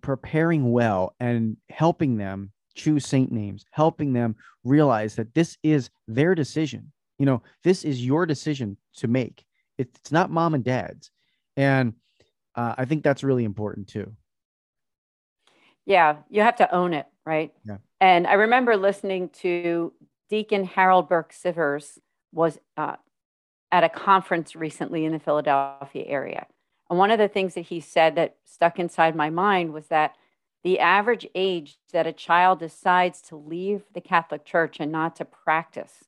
preparing 0.00 0.72
well 0.72 1.14
and 1.20 1.56
helping 1.68 2.16
them 2.16 2.52
choose 2.74 3.06
saint 3.06 3.30
names, 3.30 3.64
helping 3.70 4.12
them 4.12 4.36
realize 4.64 5.16
that 5.16 5.34
this 5.34 5.58
is 5.62 5.90
their 6.06 6.34
decision. 6.34 6.92
You 7.18 7.26
know, 7.26 7.42
this 7.64 7.84
is 7.84 8.04
your 8.04 8.26
decision 8.26 8.76
to 8.96 9.08
make 9.08 9.44
it's 9.78 10.12
not 10.12 10.30
mom 10.30 10.54
and 10.54 10.64
dad's. 10.64 11.10
And 11.56 11.94
uh, 12.54 12.74
I 12.76 12.84
think 12.84 13.02
that's 13.02 13.24
really 13.24 13.44
important 13.44 13.88
too. 13.88 14.12
Yeah, 15.86 16.16
you 16.28 16.42
have 16.42 16.56
to 16.56 16.74
own 16.74 16.92
it, 16.92 17.06
right? 17.24 17.52
Yeah. 17.64 17.78
And 18.00 18.26
I 18.26 18.34
remember 18.34 18.76
listening 18.76 19.30
to 19.40 19.92
Deacon 20.28 20.64
Harold 20.64 21.08
Burke 21.08 21.32
Sivers 21.32 21.98
was 22.32 22.58
uh, 22.76 22.96
at 23.72 23.84
a 23.84 23.88
conference 23.88 24.54
recently 24.54 25.04
in 25.04 25.12
the 25.12 25.18
Philadelphia 25.18 26.04
area. 26.06 26.46
And 26.90 26.98
one 26.98 27.10
of 27.10 27.18
the 27.18 27.28
things 27.28 27.54
that 27.54 27.62
he 27.62 27.80
said 27.80 28.16
that 28.16 28.36
stuck 28.44 28.78
inside 28.78 29.14
my 29.16 29.30
mind 29.30 29.72
was 29.72 29.86
that 29.86 30.14
the 30.64 30.80
average 30.80 31.26
age 31.34 31.78
that 31.92 32.06
a 32.06 32.12
child 32.12 32.58
decides 32.58 33.22
to 33.22 33.36
leave 33.36 33.82
the 33.94 34.00
Catholic 34.00 34.44
Church 34.44 34.78
and 34.80 34.90
not 34.90 35.16
to 35.16 35.24
practice 35.24 36.07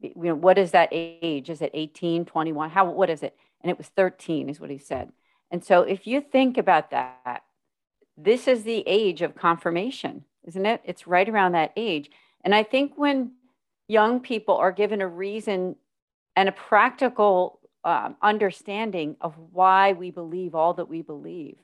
you 0.00 0.12
know, 0.16 0.34
what 0.34 0.58
is 0.58 0.72
that 0.72 0.88
age? 0.92 1.50
Is 1.50 1.60
it 1.60 1.70
18, 1.74 2.24
21? 2.24 2.70
How, 2.70 2.90
what 2.90 3.10
is 3.10 3.22
it? 3.22 3.36
And 3.60 3.70
it 3.70 3.78
was 3.78 3.88
13 3.88 4.48
is 4.48 4.60
what 4.60 4.70
he 4.70 4.78
said. 4.78 5.10
And 5.50 5.64
so 5.64 5.82
if 5.82 6.06
you 6.06 6.20
think 6.20 6.58
about 6.58 6.90
that, 6.90 7.42
this 8.16 8.48
is 8.48 8.64
the 8.64 8.82
age 8.86 9.22
of 9.22 9.34
confirmation, 9.34 10.24
isn't 10.44 10.66
it? 10.66 10.82
It's 10.84 11.06
right 11.06 11.28
around 11.28 11.52
that 11.52 11.72
age. 11.76 12.10
And 12.44 12.54
I 12.54 12.62
think 12.62 12.92
when 12.96 13.32
young 13.86 14.20
people 14.20 14.56
are 14.56 14.72
given 14.72 15.00
a 15.00 15.08
reason 15.08 15.76
and 16.36 16.48
a 16.48 16.52
practical 16.52 17.60
um, 17.84 18.16
understanding 18.20 19.16
of 19.20 19.34
why 19.52 19.92
we 19.92 20.10
believe 20.10 20.54
all 20.54 20.74
that 20.74 20.88
we 20.88 21.02
believe, 21.02 21.56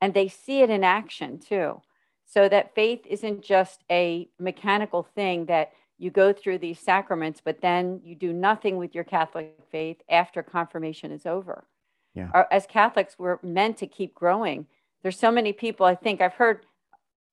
and 0.00 0.12
they 0.12 0.28
see 0.28 0.60
it 0.60 0.70
in 0.70 0.84
action 0.84 1.38
too, 1.38 1.80
so 2.26 2.48
that 2.48 2.74
faith 2.74 3.00
isn't 3.06 3.42
just 3.42 3.84
a 3.90 4.28
mechanical 4.38 5.02
thing 5.14 5.46
that 5.46 5.72
you 6.02 6.10
go 6.10 6.32
through 6.32 6.58
these 6.58 6.80
sacraments, 6.80 7.40
but 7.42 7.60
then 7.60 8.00
you 8.04 8.16
do 8.16 8.32
nothing 8.32 8.76
with 8.76 8.92
your 8.92 9.04
Catholic 9.04 9.56
faith 9.70 10.02
after 10.08 10.42
confirmation 10.42 11.12
is 11.12 11.26
over. 11.26 11.64
Yeah. 12.12 12.28
Our, 12.34 12.48
as 12.50 12.66
Catholics, 12.66 13.14
we're 13.18 13.38
meant 13.40 13.76
to 13.78 13.86
keep 13.86 14.12
growing. 14.12 14.66
There's 15.02 15.18
so 15.18 15.30
many 15.30 15.52
people, 15.52 15.86
I 15.86 15.94
think 15.94 16.20
I've 16.20 16.34
heard 16.34 16.66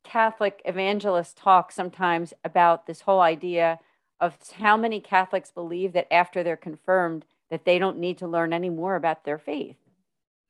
Catholic 0.04 0.62
evangelists 0.66 1.34
talk 1.36 1.72
sometimes 1.72 2.32
about 2.46 2.86
this 2.86 3.02
whole 3.02 3.22
idea 3.22 3.80
of 4.20 4.38
how 4.60 4.78
many 4.78 5.00
Catholics 5.00 5.50
believe 5.50 5.94
that 5.94 6.12
after 6.14 6.44
they're 6.44 6.56
confirmed 6.56 7.26
that 7.50 7.66
they 7.66 7.80
don't 7.80 7.98
need 7.98 8.20
to 8.20 8.28
learn 8.28 8.54
any 8.54 8.70
more 8.70 8.96
about 8.96 9.26
their 9.26 9.40
faith. 9.40 9.78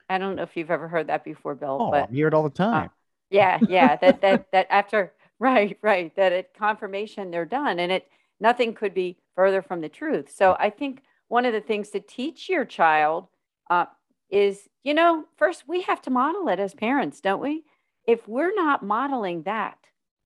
I 0.10 0.18
don't 0.18 0.36
know 0.36 0.44
if 0.44 0.58
you've 0.58 0.72
ever 0.72 0.90
heard 0.90 1.08
that 1.08 1.24
before, 1.24 1.56
Bill. 1.56 1.78
Oh, 1.80 1.92
but 1.92 2.10
I 2.10 2.12
hear 2.12 2.28
it 2.28 2.34
all 2.34 2.44
the 2.44 2.50
time. 2.50 2.88
Uh, 2.88 2.90
yeah, 3.30 3.60
yeah. 3.70 3.96
that 3.96 4.22
that 4.22 4.52
that 4.52 4.68
after 4.70 5.14
Right, 5.40 5.78
right. 5.82 6.14
That 6.16 6.34
at 6.34 6.54
confirmation 6.54 7.32
they're 7.32 7.46
done, 7.46 7.80
and 7.80 7.92
it 7.92 8.08
nothing 8.40 8.74
could 8.74 8.94
be 8.94 9.18
further 9.36 9.62
from 9.62 9.82
the 9.82 9.90
truth. 9.90 10.32
So 10.36 10.56
I 10.60 10.70
think 10.70 11.02
one 11.30 11.46
of 11.46 11.54
the 11.54 11.62
things 11.62 11.90
to 11.92 12.00
teach 12.00 12.50
your 12.50 12.66
child 12.66 13.28
uh, 13.70 13.86
is, 14.30 14.68
you 14.84 14.94
know, 14.94 15.26
first 15.38 15.64
we 15.68 15.82
have 15.84 16.02
to 16.04 16.10
model 16.10 16.48
it 16.50 16.60
as 16.60 16.74
parents, 16.74 17.22
don't 17.22 17.42
we? 17.42 17.64
If 18.06 18.28
we're 18.28 18.54
not 18.54 18.84
modeling 18.84 19.44
that, 19.44 19.78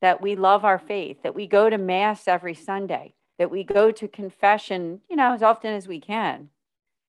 that 0.02 0.22
we 0.22 0.36
love 0.36 0.66
our 0.66 0.80
faith, 0.80 1.22
that 1.24 1.36
we 1.36 1.48
go 1.48 1.70
to 1.70 1.78
mass 1.78 2.28
every 2.28 2.54
Sunday, 2.56 3.14
that 3.38 3.52
we 3.52 3.64
go 3.64 3.92
to 3.92 4.08
confession, 4.08 5.02
you 5.10 5.16
know, 5.16 5.34
as 5.34 5.44
often 5.44 5.74
as 5.74 5.88
we 5.88 6.00
can, 6.00 6.50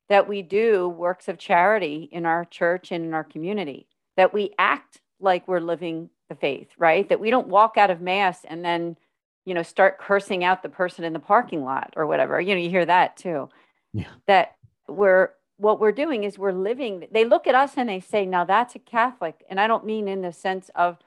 that 0.08 0.28
we 0.28 0.42
do 0.42 0.88
works 0.88 1.28
of 1.28 1.38
charity 1.38 2.08
in 2.12 2.26
our 2.26 2.44
church 2.44 2.92
and 2.92 3.04
in 3.04 3.14
our 3.14 3.24
community, 3.24 3.86
that 4.16 4.34
we 4.34 4.50
act 4.58 5.00
like 5.20 5.48
we're 5.48 5.60
living 5.60 6.10
the 6.28 6.34
faith, 6.34 6.68
right? 6.78 7.08
That 7.08 7.20
we 7.20 7.30
don't 7.30 7.48
walk 7.48 7.76
out 7.76 7.90
of 7.90 8.00
mass 8.00 8.44
and 8.44 8.64
then, 8.64 8.96
you 9.44 9.54
know, 9.54 9.62
start 9.62 9.98
cursing 9.98 10.44
out 10.44 10.62
the 10.62 10.68
person 10.68 11.04
in 11.04 11.12
the 11.12 11.18
parking 11.18 11.64
lot 11.64 11.92
or 11.96 12.06
whatever. 12.06 12.40
You 12.40 12.54
know, 12.54 12.60
you 12.60 12.70
hear 12.70 12.86
that 12.86 13.16
too. 13.16 13.48
Yeah. 13.92 14.08
That 14.26 14.56
we're 14.88 15.30
what 15.56 15.80
we're 15.80 15.92
doing 15.92 16.24
is 16.24 16.38
we're 16.38 16.52
living. 16.52 17.06
They 17.12 17.24
look 17.24 17.46
at 17.46 17.54
us 17.54 17.74
and 17.76 17.88
they 17.88 18.00
say, 18.00 18.26
"Now 18.26 18.44
that's 18.44 18.74
a 18.74 18.80
Catholic," 18.80 19.44
and 19.48 19.60
I 19.60 19.66
don't 19.66 19.86
mean 19.86 20.08
in 20.08 20.22
the 20.22 20.32
sense 20.32 20.70
of 20.74 20.98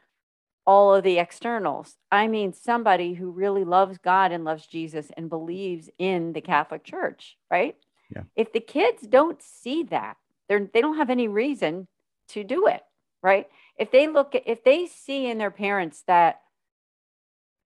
all 0.66 0.94
of 0.94 1.04
the 1.04 1.20
externals. 1.20 1.98
I 2.12 2.28
mean 2.28 2.54
somebody 2.54 3.14
who 3.14 3.32
really 3.32 3.64
loves 3.64 3.98
God 3.98 4.32
and 4.32 4.44
loves 4.44 4.68
Jesus 4.68 5.12
and 5.18 5.30
believes 5.30 5.90
in 5.98 6.34
the 6.34 6.42
Catholic 6.42 6.84
Church, 6.84 7.38
right? 7.50 7.76
Yeah. 8.14 8.24
If 8.36 8.54
the 8.54 8.60
kids 8.60 9.04
don't 9.08 9.42
see 9.42 9.84
that, 9.84 10.18
they're 10.48 10.70
they 10.74 10.82
don't 10.82 10.98
have 10.98 11.10
any 11.10 11.28
reason 11.28 11.88
to 12.30 12.44
do 12.44 12.68
it, 12.68 12.84
right? 13.22 13.48
If 13.77 13.91
they 13.91 14.07
look 14.07 14.36
at, 14.36 14.43
if 14.46 14.63
they 14.63 14.88
see 14.88 15.27
in 15.27 15.38
their 15.38 15.51
parents 15.51 16.03
that 16.07 16.41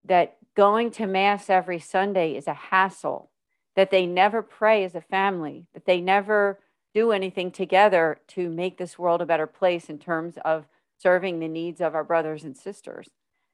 that 0.05 0.37
going 0.55 0.89
to 0.89 1.05
mass 1.05 1.49
every 1.49 1.79
Sunday 1.79 2.35
is 2.35 2.47
a 2.47 2.53
hassle, 2.53 3.29
that 3.75 3.91
they 3.91 4.05
never 4.05 4.41
pray 4.41 4.83
as 4.83 4.95
a 4.95 5.01
family, 5.01 5.67
that 5.73 5.85
they 5.85 6.01
never 6.01 6.59
do 6.93 7.11
anything 7.11 7.51
together 7.51 8.19
to 8.27 8.49
make 8.49 8.77
this 8.77 8.97
world 8.97 9.21
a 9.21 9.25
better 9.25 9.45
place 9.45 9.89
in 9.89 9.99
terms 9.99 10.35
of 10.43 10.65
serving 10.97 11.39
the 11.39 11.47
needs 11.47 11.79
of 11.79 11.93
our 11.93 12.03
brothers 12.03 12.43
and 12.43 12.57
sisters, 12.57 13.09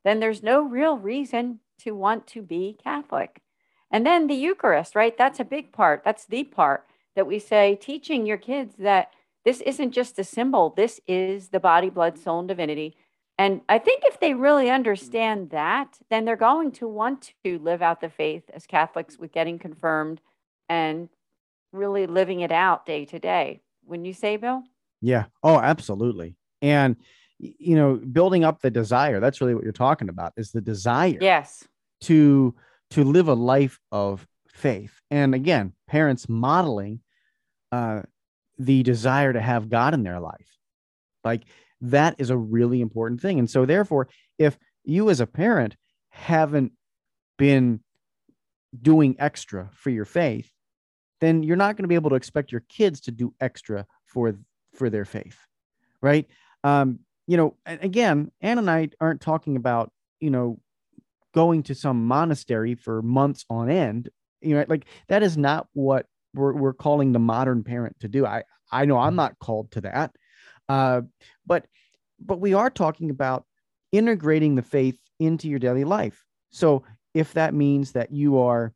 then 0.05 0.19
there's 0.19 0.43
no 0.43 0.61
real 0.61 0.97
reason 0.97 1.59
to 1.79 1.91
want 1.91 2.27
to 2.27 2.41
be 2.41 2.77
Catholic. 2.81 3.41
And 3.91 4.05
then 4.05 4.27
the 4.27 4.35
Eucharist, 4.35 4.95
right? 4.95 5.17
That's 5.17 5.39
a 5.39 5.45
big 5.45 5.73
part. 5.73 6.03
That's 6.05 6.25
the 6.25 6.43
part 6.43 6.85
that 7.15 7.27
we 7.27 7.39
say 7.39 7.75
teaching 7.75 8.25
your 8.25 8.37
kids 8.37 8.75
that 8.79 9.11
this 9.45 9.61
isn't 9.61 9.91
just 9.91 10.19
a 10.19 10.23
symbol, 10.23 10.73
this 10.75 10.99
is 11.07 11.49
the 11.49 11.59
body, 11.59 11.89
blood, 11.89 12.17
soul, 12.17 12.39
and 12.39 12.47
divinity. 12.47 12.95
And 13.37 13.61
I 13.67 13.79
think 13.79 14.03
if 14.05 14.19
they 14.19 14.33
really 14.33 14.69
understand 14.69 15.49
that, 15.49 15.97
then 16.09 16.23
they're 16.23 16.35
going 16.35 16.71
to 16.73 16.87
want 16.87 17.33
to 17.43 17.57
live 17.59 17.81
out 17.81 17.99
the 17.99 18.09
faith 18.09 18.43
as 18.53 18.67
Catholics 18.67 19.17
with 19.17 19.31
getting 19.31 19.57
confirmed 19.57 20.21
and 20.69 21.09
really 21.71 22.05
living 22.05 22.41
it 22.41 22.51
out 22.51 22.85
day 22.85 23.05
to 23.05 23.19
day. 23.19 23.61
Wouldn't 23.85 24.05
you 24.05 24.13
say, 24.13 24.37
Bill? 24.37 24.63
Yeah. 25.01 25.25
Oh, 25.41 25.59
absolutely. 25.59 26.37
And 26.61 26.95
you 27.39 27.75
know, 27.75 27.95
building 27.95 28.43
up 28.43 28.61
the 28.61 28.71
desire, 28.71 29.19
that's 29.19 29.41
really 29.41 29.55
what 29.55 29.63
you're 29.63 29.73
talking 29.73 30.09
about, 30.09 30.33
is 30.37 30.51
the 30.51 30.61
desire. 30.61 31.17
Yes. 31.19 31.67
To 32.01 32.55
to 32.91 33.03
live 33.03 33.27
a 33.27 33.33
life 33.33 33.79
of 33.91 34.27
faith. 34.53 35.01
And 35.09 35.33
again, 35.33 35.73
parents 35.87 36.29
modeling 36.29 36.99
uh, 37.71 38.03
the 38.57 38.83
desire 38.83 39.33
to 39.33 39.41
have 39.41 39.69
God 39.69 39.93
in 39.93 40.03
their 40.03 40.19
life. 40.19 40.57
Like 41.23 41.43
that 41.81 42.15
is 42.17 42.29
a 42.29 42.37
really 42.37 42.81
important 42.81 43.21
thing. 43.21 43.39
And 43.39 43.49
so, 43.49 43.65
therefore, 43.65 44.07
if 44.37 44.57
you 44.83 45.09
as 45.09 45.19
a 45.19 45.27
parent 45.27 45.75
haven't 46.09 46.73
been 47.37 47.81
doing 48.81 49.15
extra 49.19 49.69
for 49.73 49.89
your 49.89 50.05
faith, 50.05 50.49
then 51.21 51.43
you're 51.43 51.57
not 51.57 51.75
going 51.75 51.83
to 51.83 51.89
be 51.89 51.95
able 51.95 52.09
to 52.09 52.15
expect 52.15 52.51
your 52.51 52.63
kids 52.69 53.01
to 53.01 53.11
do 53.11 53.33
extra 53.39 53.85
for 54.05 54.35
for 54.73 54.89
their 54.89 55.05
faith, 55.05 55.37
right? 56.01 56.27
Um, 56.63 56.99
you 57.27 57.37
know, 57.37 57.55
again, 57.65 58.31
Ann 58.41 58.57
and 58.57 58.69
I 58.69 58.89
aren't 58.99 59.21
talking 59.21 59.55
about 59.55 59.91
you 60.19 60.29
know 60.29 60.59
going 61.33 61.63
to 61.63 61.75
some 61.75 62.05
monastery 62.05 62.75
for 62.75 63.01
months 63.01 63.45
on 63.49 63.69
end. 63.69 64.09
You 64.41 64.55
know, 64.55 64.65
like 64.67 64.85
that 65.07 65.23
is 65.23 65.37
not 65.37 65.67
what 65.73 66.05
we're, 66.33 66.53
we're 66.53 66.73
calling 66.73 67.11
the 67.11 67.19
modern 67.19 67.63
parent 67.63 67.99
to 68.01 68.07
do. 68.07 68.25
I, 68.25 68.43
I 68.71 68.85
know 68.85 68.97
I'm 68.97 69.09
mm-hmm. 69.09 69.17
not 69.17 69.39
called 69.39 69.71
to 69.71 69.81
that. 69.81 70.15
Uh, 70.67 71.01
but, 71.45 71.65
but 72.19 72.39
we 72.39 72.53
are 72.53 72.69
talking 72.69 73.09
about 73.09 73.45
integrating 73.91 74.55
the 74.55 74.61
faith 74.61 74.97
into 75.19 75.47
your 75.47 75.59
daily 75.59 75.83
life. 75.83 76.23
So 76.51 76.83
if 77.13 77.33
that 77.33 77.53
means 77.53 77.91
that 77.93 78.11
you 78.11 78.39
are 78.39 78.73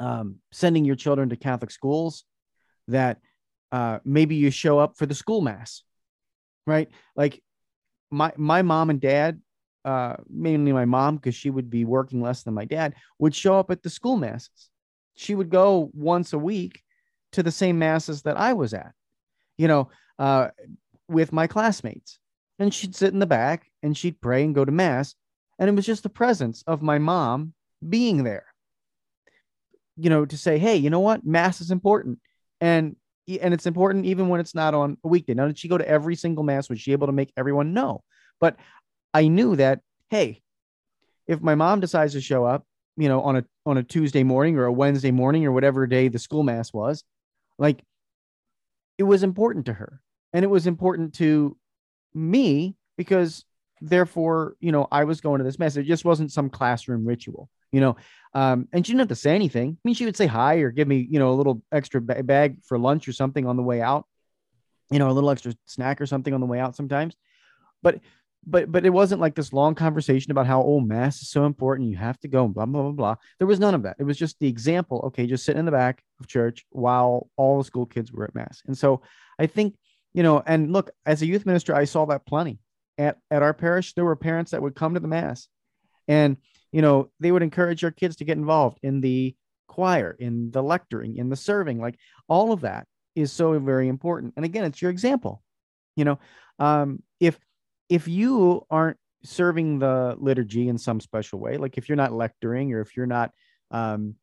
um, 0.00 0.36
sending 0.50 0.84
your 0.84 0.96
children 0.96 1.28
to 1.30 1.36
Catholic 1.36 1.70
schools, 1.70 2.24
that 2.88 3.18
uh, 3.70 4.00
maybe 4.04 4.34
you 4.34 4.50
show 4.50 4.78
up 4.78 4.96
for 4.96 5.06
the 5.06 5.14
school 5.14 5.40
mass, 5.40 5.82
right? 6.66 6.88
Like 7.16 7.42
my 8.10 8.32
my 8.36 8.62
mom 8.62 8.90
and 8.90 9.00
dad, 9.00 9.40
uh, 9.84 10.16
mainly 10.28 10.72
my 10.72 10.84
mom, 10.84 11.16
because 11.16 11.34
she 11.34 11.48
would 11.48 11.70
be 11.70 11.84
working 11.84 12.20
less 12.20 12.42
than 12.42 12.54
my 12.54 12.64
dad, 12.64 12.94
would 13.18 13.34
show 13.34 13.58
up 13.58 13.70
at 13.70 13.82
the 13.82 13.90
school 13.90 14.16
masses 14.16 14.70
she 15.14 15.34
would 15.34 15.50
go 15.50 15.90
once 15.94 16.32
a 16.32 16.38
week 16.38 16.82
to 17.32 17.42
the 17.42 17.50
same 17.50 17.78
masses 17.78 18.22
that 18.22 18.36
I 18.36 18.52
was 18.52 18.74
at, 18.74 18.92
you 19.56 19.68
know, 19.68 19.90
uh, 20.18 20.48
with 21.08 21.32
my 21.32 21.46
classmates. 21.46 22.18
and 22.58 22.72
she'd 22.72 22.94
sit 22.94 23.12
in 23.12 23.18
the 23.18 23.26
back 23.26 23.70
and 23.82 23.96
she'd 23.96 24.20
pray 24.20 24.44
and 24.44 24.54
go 24.54 24.64
to 24.64 24.72
mass. 24.72 25.14
And 25.58 25.68
it 25.68 25.74
was 25.74 25.86
just 25.86 26.02
the 26.02 26.08
presence 26.08 26.62
of 26.66 26.82
my 26.82 26.98
mom 26.98 27.54
being 27.86 28.24
there, 28.24 28.46
you 29.96 30.10
know, 30.10 30.24
to 30.24 30.36
say, 30.36 30.58
hey, 30.58 30.76
you 30.76 30.90
know 30.90 31.00
what? 31.00 31.26
Mass 31.26 31.60
is 31.60 31.70
important. 31.70 32.18
And 32.60 32.96
and 33.40 33.54
it's 33.54 33.66
important 33.66 34.04
even 34.04 34.28
when 34.28 34.40
it's 34.40 34.54
not 34.54 34.74
on 34.74 34.96
a 35.04 35.08
weekday. 35.08 35.34
Now, 35.34 35.46
did 35.46 35.58
she 35.58 35.68
go 35.68 35.78
to 35.78 35.88
every 35.88 36.16
single 36.16 36.42
mass? 36.44 36.68
Was 36.68 36.80
she 36.80 36.92
able 36.92 37.06
to 37.06 37.12
make 37.12 37.32
everyone 37.36 37.72
know? 37.72 38.02
But 38.40 38.56
I 39.14 39.28
knew 39.28 39.56
that, 39.56 39.80
hey, 40.10 40.42
if 41.26 41.40
my 41.40 41.54
mom 41.54 41.80
decides 41.80 42.14
to 42.14 42.20
show 42.20 42.44
up, 42.44 42.66
you 42.96 43.08
know, 43.08 43.22
on 43.22 43.36
a 43.36 43.44
on 43.64 43.78
a 43.78 43.82
Tuesday 43.82 44.22
morning 44.22 44.58
or 44.58 44.64
a 44.64 44.72
Wednesday 44.72 45.10
morning 45.10 45.44
or 45.46 45.52
whatever 45.52 45.86
day 45.86 46.08
the 46.08 46.18
school 46.18 46.42
mass 46.42 46.72
was, 46.72 47.04
like 47.58 47.82
it 48.98 49.04
was 49.04 49.22
important 49.22 49.66
to 49.66 49.72
her. 49.72 50.00
And 50.32 50.44
it 50.44 50.48
was 50.48 50.66
important 50.66 51.14
to 51.14 51.56
me 52.14 52.76
because 52.96 53.44
therefore, 53.80 54.56
you 54.60 54.72
know, 54.72 54.86
I 54.90 55.04
was 55.04 55.20
going 55.20 55.38
to 55.38 55.44
this 55.44 55.58
mass. 55.58 55.76
It 55.76 55.84
just 55.84 56.04
wasn't 56.04 56.32
some 56.32 56.48
classroom 56.48 57.04
ritual, 57.04 57.50
you 57.70 57.80
know. 57.80 57.96
Um, 58.34 58.68
and 58.72 58.86
she 58.86 58.92
didn't 58.92 59.00
have 59.00 59.08
to 59.08 59.14
say 59.14 59.34
anything. 59.34 59.76
I 59.76 59.80
mean, 59.84 59.94
she 59.94 60.04
would 60.04 60.16
say 60.16 60.26
hi 60.26 60.56
or 60.56 60.70
give 60.70 60.88
me, 60.88 61.06
you 61.10 61.18
know, 61.18 61.30
a 61.30 61.34
little 61.34 61.62
extra 61.70 62.00
ba- 62.00 62.22
bag 62.22 62.58
for 62.64 62.78
lunch 62.78 63.08
or 63.08 63.12
something 63.12 63.46
on 63.46 63.56
the 63.56 63.62
way 63.62 63.82
out, 63.82 64.06
you 64.90 64.98
know, 64.98 65.10
a 65.10 65.12
little 65.12 65.30
extra 65.30 65.54
snack 65.66 66.00
or 66.00 66.06
something 66.06 66.32
on 66.32 66.40
the 66.40 66.46
way 66.46 66.58
out 66.58 66.76
sometimes. 66.76 67.16
But 67.82 68.00
but 68.46 68.70
but 68.72 68.84
it 68.84 68.90
wasn't 68.90 69.20
like 69.20 69.34
this 69.34 69.52
long 69.52 69.74
conversation 69.74 70.32
about 70.32 70.46
how 70.46 70.62
oh 70.62 70.80
mass 70.80 71.22
is 71.22 71.30
so 71.30 71.44
important 71.44 71.88
you 71.88 71.96
have 71.96 72.18
to 72.20 72.28
go 72.28 72.48
blah 72.48 72.66
blah 72.66 72.82
blah 72.82 72.92
blah. 72.92 73.14
There 73.38 73.46
was 73.46 73.60
none 73.60 73.74
of 73.74 73.82
that. 73.84 73.96
It 73.98 74.04
was 74.04 74.18
just 74.18 74.38
the 74.40 74.48
example 74.48 75.02
okay 75.06 75.26
just 75.26 75.44
sitting 75.44 75.60
in 75.60 75.66
the 75.66 75.72
back 75.72 76.02
of 76.20 76.26
church 76.26 76.64
while 76.70 77.28
all 77.36 77.58
the 77.58 77.64
school 77.64 77.86
kids 77.86 78.12
were 78.12 78.24
at 78.24 78.34
mass. 78.34 78.62
And 78.66 78.76
so 78.76 79.02
i 79.38 79.46
think 79.46 79.76
you 80.12 80.22
know 80.22 80.42
and 80.46 80.72
look 80.72 80.90
as 81.06 81.22
a 81.22 81.26
youth 81.26 81.46
minister 81.46 81.74
i 81.74 81.84
saw 81.84 82.04
that 82.06 82.26
plenty. 82.26 82.58
At 82.98 83.18
at 83.30 83.42
our 83.42 83.54
parish 83.54 83.94
there 83.94 84.04
were 84.04 84.16
parents 84.16 84.50
that 84.50 84.62
would 84.62 84.74
come 84.74 84.94
to 84.94 85.00
the 85.00 85.08
mass 85.08 85.48
and 86.08 86.36
you 86.72 86.82
know 86.82 87.10
they 87.20 87.32
would 87.32 87.42
encourage 87.42 87.80
their 87.80 87.90
kids 87.90 88.16
to 88.16 88.24
get 88.24 88.36
involved 88.36 88.78
in 88.82 89.00
the 89.00 89.34
choir 89.68 90.14
in 90.18 90.50
the 90.50 90.62
lecturing 90.62 91.16
in 91.16 91.30
the 91.30 91.36
serving 91.36 91.80
like 91.80 91.98
all 92.28 92.52
of 92.52 92.60
that 92.62 92.86
is 93.14 93.32
so 93.32 93.58
very 93.58 93.88
important. 93.88 94.34
And 94.36 94.44
again 94.44 94.64
it's 94.64 94.82
your 94.82 94.90
example 94.90 95.42
you 95.94 96.04
know? 96.04 96.18
Um 96.58 97.02
if 97.20 97.38
if 97.92 98.08
you 98.08 98.64
aren't 98.70 98.96
serving 99.22 99.78
the 99.78 100.16
liturgy 100.18 100.68
in 100.68 100.78
some 100.78 100.98
special 100.98 101.38
way, 101.38 101.58
like 101.58 101.76
if 101.76 101.90
you're 101.90 101.96
not 101.96 102.10
lecturing 102.10 102.72
or 102.72 102.80
if 102.80 102.96
you're 102.96 103.04
not 103.06 103.32
um, 103.70 104.14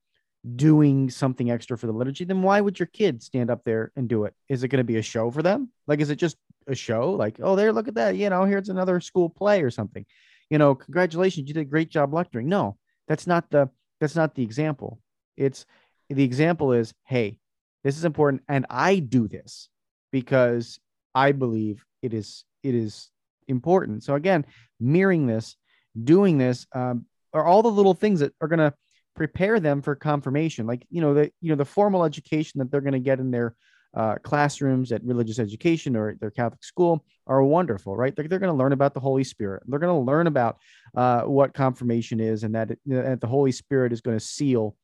doing 0.55 1.11
something 1.11 1.51
extra 1.51 1.77
for 1.77 1.85
the 1.85 1.93
liturgy, 1.93 2.25
then 2.25 2.41
why 2.41 2.59
would 2.59 2.79
your 2.79 2.87
kid 2.87 3.21
stand 3.21 3.51
up 3.51 3.63
there 3.63 3.91
and 3.95 4.07
do 4.09 4.23
it? 4.23 4.33
Is 4.47 4.63
it 4.63 4.69
going 4.69 4.79
to 4.79 4.83
be 4.83 4.97
a 4.97 5.03
show 5.03 5.29
for 5.29 5.43
them? 5.43 5.69
Like, 5.85 5.99
is 5.99 6.09
it 6.09 6.15
just 6.15 6.35
a 6.65 6.73
show? 6.73 7.11
Like, 7.11 7.35
oh, 7.43 7.55
there, 7.55 7.71
look 7.71 7.87
at 7.87 7.93
that. 7.93 8.15
You 8.15 8.31
know, 8.31 8.43
here's 8.43 8.69
another 8.69 8.99
school 9.01 9.29
play 9.29 9.61
or 9.61 9.69
something. 9.69 10.03
You 10.49 10.57
know, 10.57 10.73
congratulations, 10.73 11.47
you 11.47 11.53
did 11.53 11.61
a 11.61 11.65
great 11.65 11.89
job 11.89 12.11
lecturing. 12.11 12.49
No, 12.49 12.75
that's 13.07 13.27
not 13.27 13.51
the 13.51 13.69
that's 13.99 14.15
not 14.15 14.33
the 14.33 14.41
example. 14.41 14.99
It's 15.37 15.67
the 16.09 16.23
example 16.23 16.73
is, 16.73 16.91
hey, 17.05 17.37
this 17.83 17.97
is 17.99 18.03
important, 18.03 18.41
and 18.49 18.65
I 18.67 18.97
do 18.97 19.27
this 19.27 19.69
because 20.11 20.79
I 21.13 21.33
believe 21.33 21.85
it 22.01 22.15
is 22.15 22.45
it 22.63 22.73
is 22.73 23.11
important. 23.49 24.03
So 24.03 24.15
again, 24.15 24.45
mirroring 24.79 25.27
this, 25.27 25.55
doing 26.01 26.37
this, 26.37 26.65
um, 26.73 27.05
are 27.33 27.45
all 27.45 27.61
the 27.61 27.69
little 27.71 27.93
things 27.93 28.21
that 28.21 28.33
are 28.41 28.47
going 28.47 28.59
to 28.59 28.73
prepare 29.15 29.59
them 29.59 29.81
for 29.81 29.95
confirmation. 29.95 30.65
Like 30.65 30.85
you 30.89 31.01
know 31.01 31.13
the 31.13 31.31
you 31.41 31.49
know 31.49 31.55
the 31.55 31.65
formal 31.65 32.05
education 32.05 32.59
that 32.59 32.71
they're 32.71 32.81
going 32.81 32.93
to 32.93 32.99
get 32.99 33.19
in 33.19 33.31
their 33.31 33.55
uh, 33.93 34.15
classrooms 34.23 34.91
at 34.91 35.03
religious 35.03 35.39
education 35.39 35.95
or 35.95 36.15
their 36.19 36.31
Catholic 36.31 36.63
school 36.63 37.03
are 37.27 37.43
wonderful, 37.43 37.95
right? 37.95 38.15
They're, 38.15 38.27
they're 38.27 38.39
going 38.39 38.53
to 38.53 38.57
learn 38.57 38.71
about 38.71 38.93
the 38.93 38.99
Holy 38.99 39.23
Spirit. 39.23 39.63
They're 39.65 39.79
going 39.79 39.93
to 39.93 40.05
learn 40.05 40.27
about 40.27 40.57
uh, 40.95 41.23
what 41.23 41.53
confirmation 41.53 42.19
is 42.19 42.43
and 42.43 42.53
that, 42.55 42.71
it, 42.71 42.79
that 42.85 43.19
the 43.19 43.27
Holy 43.27 43.51
Spirit 43.51 43.91
is 43.91 44.01
going 44.01 44.17
to 44.17 44.23
seal 44.23 44.75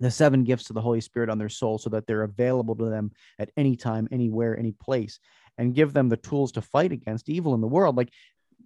the 0.00 0.10
seven 0.10 0.42
gifts 0.42 0.68
of 0.68 0.74
the 0.74 0.80
Holy 0.80 1.00
Spirit 1.00 1.30
on 1.30 1.38
their 1.38 1.48
soul 1.48 1.78
so 1.78 1.90
that 1.90 2.06
they're 2.06 2.24
available 2.24 2.74
to 2.74 2.86
them 2.86 3.12
at 3.38 3.50
any 3.56 3.76
time, 3.76 4.08
anywhere, 4.10 4.58
any 4.58 4.72
place 4.72 5.20
and 5.58 5.74
give 5.74 5.92
them 5.92 6.08
the 6.08 6.16
tools 6.16 6.52
to 6.52 6.62
fight 6.62 6.92
against 6.92 7.28
evil 7.28 7.54
in 7.54 7.60
the 7.60 7.66
world 7.66 7.96
like 7.96 8.10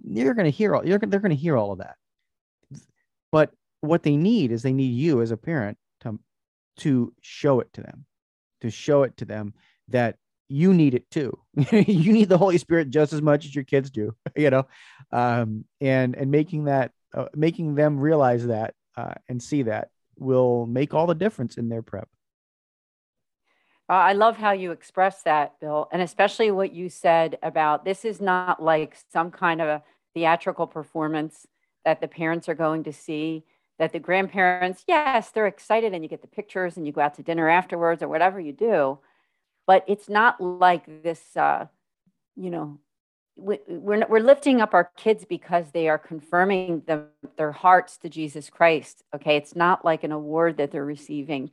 you're 0.03 0.35
going 0.35 0.45
to 0.45 0.51
hear 0.51 0.75
all 0.75 0.87
you're 0.87 0.99
they're 0.99 1.21
going 1.21 1.31
to 1.31 1.37
hear 1.37 1.57
all 1.57 1.73
of 1.73 1.79
that. 1.79 1.97
But 3.31 3.53
what 3.81 4.03
they 4.03 4.17
need 4.17 4.53
is 4.53 4.63
they 4.63 4.73
need 4.73 4.95
you 4.95 5.21
as 5.23 5.31
a 5.31 5.37
parent 5.37 5.79
to 6.01 6.19
to 6.79 7.13
show 7.21 7.61
it 7.61 7.73
to 7.75 7.83
them 7.83 8.07
to 8.61 8.71
show 8.71 9.03
it 9.03 9.17
to 9.19 9.25
them 9.25 9.55
that 9.89 10.17
you 10.49 10.73
need 10.73 10.95
it 10.95 11.11
too. 11.11 11.39
You 11.73 12.13
need 12.13 12.29
the 12.29 12.39
holy 12.39 12.59
spirit 12.59 12.91
just 12.91 13.13
as 13.13 13.21
much 13.21 13.45
as 13.45 13.55
your 13.55 13.65
kids 13.65 13.91
do 13.91 14.15
you 14.37 14.51
know? 14.51 14.67
Um, 15.13 15.65
and 15.81 16.17
and 16.17 16.31
making 16.31 16.65
that 16.65 16.93
uh, 17.15 17.27
making 17.35 17.75
them 17.75 17.99
realize 17.99 18.47
that 18.47 18.75
uh, 18.97 19.15
and 19.29 19.43
see 19.43 19.63
that 19.63 19.89
will 20.17 20.67
make 20.67 20.95
all 20.95 21.07
the 21.07 21.15
difference 21.15 21.57
in 21.57 21.69
their 21.69 21.83
prep 21.83 22.09
uh, 23.89 23.93
I 23.93 24.13
love 24.13 24.37
how 24.37 24.53
you 24.53 24.71
express 24.71 25.23
that, 25.23 25.59
Bill, 25.61 25.89
and 25.93 26.03
especially 26.03 26.51
what 26.51 26.73
you 26.73 26.91
said 26.91 27.39
about 27.43 27.85
this 27.85 28.05
is 28.05 28.21
not 28.21 28.63
like 28.63 28.97
some 29.11 29.31
kind 29.31 29.63
of 29.63 29.69
a 29.69 29.83
theatrical 30.15 30.67
performance 30.67 31.47
that 31.85 32.01
the 32.01 32.09
parents 32.09 32.49
are 32.49 32.55
going 32.55 32.85
to 32.85 32.93
see. 32.93 33.45
That 33.79 33.93
the 33.93 34.01
grandparents, 34.01 34.83
yes, 34.89 35.31
they're 35.31 35.47
excited 35.47 35.95
and 35.95 36.03
you 36.03 36.09
get 36.09 36.21
the 36.21 36.27
pictures 36.27 36.77
and 36.77 36.85
you 36.85 36.93
go 36.93 37.01
out 37.01 37.15
to 37.15 37.23
dinner 37.23 37.49
afterwards 37.49 38.03
or 38.03 38.09
whatever 38.09 38.41
you 38.41 38.53
do. 38.53 38.99
But 39.69 39.85
it's 39.87 40.09
not 40.09 40.41
like 40.41 41.05
this, 41.05 41.37
uh, 41.37 41.67
you 42.35 42.51
know, 42.51 42.81
we, 43.37 43.61
we're, 43.69 44.05
we're 44.09 44.19
lifting 44.19 44.61
up 44.61 44.75
our 44.75 44.91
kids 44.97 45.25
because 45.25 45.71
they 45.71 45.89
are 45.89 45.97
confirming 45.97 46.83
their 47.37 47.53
hearts 47.53 47.97
to 47.99 48.09
Jesus 48.09 48.51
Christ. 48.51 49.05
Okay. 49.15 49.37
It's 49.37 49.55
not 49.55 49.85
like 49.85 50.03
an 50.03 50.11
award 50.11 50.57
that 50.57 50.73
they're 50.73 50.85
receiving 50.85 51.53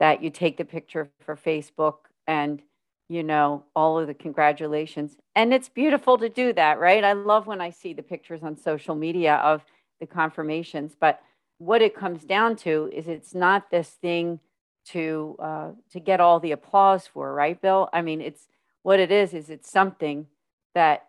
that 0.00 0.22
you 0.22 0.30
take 0.30 0.56
the 0.56 0.64
picture 0.64 1.10
for 1.20 1.36
Facebook 1.36 1.96
and 2.26 2.62
you 3.08 3.22
know 3.22 3.64
all 3.74 3.98
of 3.98 4.06
the 4.06 4.14
congratulations. 4.14 5.16
And 5.34 5.52
it's 5.54 5.68
beautiful 5.68 6.18
to 6.18 6.28
do 6.28 6.52
that 6.54 6.78
right? 6.78 7.04
I 7.04 7.12
love 7.12 7.46
when 7.46 7.60
i 7.60 7.70
see 7.70 7.92
the 7.92 8.02
pictures 8.02 8.42
on 8.42 8.56
social 8.56 8.94
media 8.94 9.36
of 9.36 9.64
the 10.00 10.06
confirmations 10.06 10.94
but 10.98 11.20
what 11.58 11.82
it 11.82 11.96
comes 11.96 12.24
down 12.24 12.54
to 12.54 12.88
is 12.94 13.08
it's 13.08 13.34
not 13.34 13.70
this 13.70 13.88
thing 13.88 14.38
to 14.86 15.36
uh, 15.40 15.70
to 15.92 16.00
get 16.00 16.20
all 16.20 16.40
the 16.40 16.52
applause 16.52 17.06
for 17.06 17.34
right 17.34 17.60
bill? 17.60 17.88
I 17.92 18.02
mean 18.02 18.20
it's 18.20 18.46
what 18.82 19.00
it 19.00 19.10
is 19.10 19.34
is 19.34 19.50
it's 19.50 19.70
something 19.70 20.26
that 20.74 21.08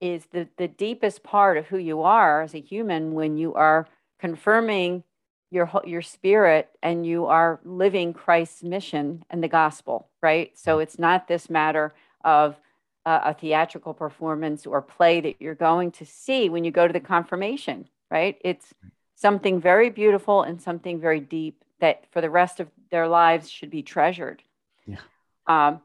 is 0.00 0.26
the 0.32 0.48
the 0.56 0.68
deepest 0.68 1.22
part 1.22 1.56
of 1.56 1.66
who 1.66 1.78
you 1.78 2.02
are 2.02 2.42
as 2.42 2.54
a 2.54 2.60
human 2.60 3.12
when 3.12 3.36
you 3.36 3.54
are 3.54 3.86
confirming 4.18 5.04
your 5.52 5.70
your 5.84 6.02
spirit 6.02 6.70
and 6.82 7.06
you 7.06 7.26
are 7.26 7.60
living 7.64 8.14
Christ's 8.14 8.62
mission 8.62 9.22
and 9.28 9.42
the 9.42 9.48
gospel, 9.48 10.08
right? 10.22 10.50
So 10.58 10.78
it's 10.78 10.98
not 10.98 11.28
this 11.28 11.50
matter 11.50 11.92
of 12.24 12.56
uh, 13.04 13.20
a 13.24 13.34
theatrical 13.34 13.92
performance 13.92 14.66
or 14.66 14.80
play 14.80 15.20
that 15.20 15.36
you're 15.40 15.54
going 15.54 15.90
to 15.92 16.06
see 16.06 16.48
when 16.48 16.64
you 16.64 16.70
go 16.70 16.86
to 16.86 16.92
the 16.92 17.00
confirmation, 17.00 17.88
right? 18.10 18.38
It's 18.42 18.72
something 19.14 19.60
very 19.60 19.90
beautiful 19.90 20.42
and 20.42 20.60
something 20.60 20.98
very 21.00 21.20
deep 21.20 21.62
that 21.80 22.06
for 22.12 22.20
the 22.20 22.30
rest 22.30 22.58
of 22.58 22.68
their 22.90 23.06
lives 23.06 23.50
should 23.50 23.70
be 23.70 23.82
treasured. 23.82 24.42
Yeah. 24.86 25.00
Um, 25.46 25.82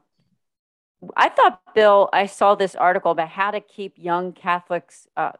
I 1.16 1.28
thought, 1.28 1.60
Bill, 1.74 2.08
I 2.12 2.26
saw 2.26 2.54
this 2.54 2.74
article 2.74 3.10
about 3.10 3.28
how 3.28 3.50
to 3.50 3.60
keep 3.60 3.94
young 3.98 4.32
Catholics 4.32 5.06
uh, 5.16 5.32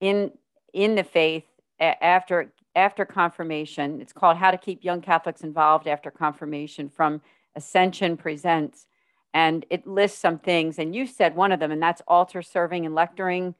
in 0.00 0.32
in 0.72 0.94
the 0.94 1.04
faith 1.04 1.44
after 1.80 2.52
after 2.78 3.04
confirmation. 3.04 4.00
It's 4.00 4.12
called 4.12 4.36
How 4.36 4.52
to 4.52 4.56
Keep 4.56 4.84
Young 4.84 5.00
Catholics 5.00 5.42
Involved 5.42 5.88
After 5.88 6.12
Confirmation 6.12 6.88
from 6.88 7.20
Ascension 7.56 8.16
Presents. 8.16 8.86
And 9.34 9.66
it 9.68 9.84
lists 9.84 10.18
some 10.18 10.38
things. 10.38 10.78
And 10.78 10.94
you 10.94 11.04
said 11.06 11.34
one 11.34 11.50
of 11.50 11.58
them, 11.58 11.72
and 11.72 11.82
that's 11.82 12.02
altar 12.06 12.40
serving 12.40 12.86
and 12.86 12.94
lecturing. 12.94 13.56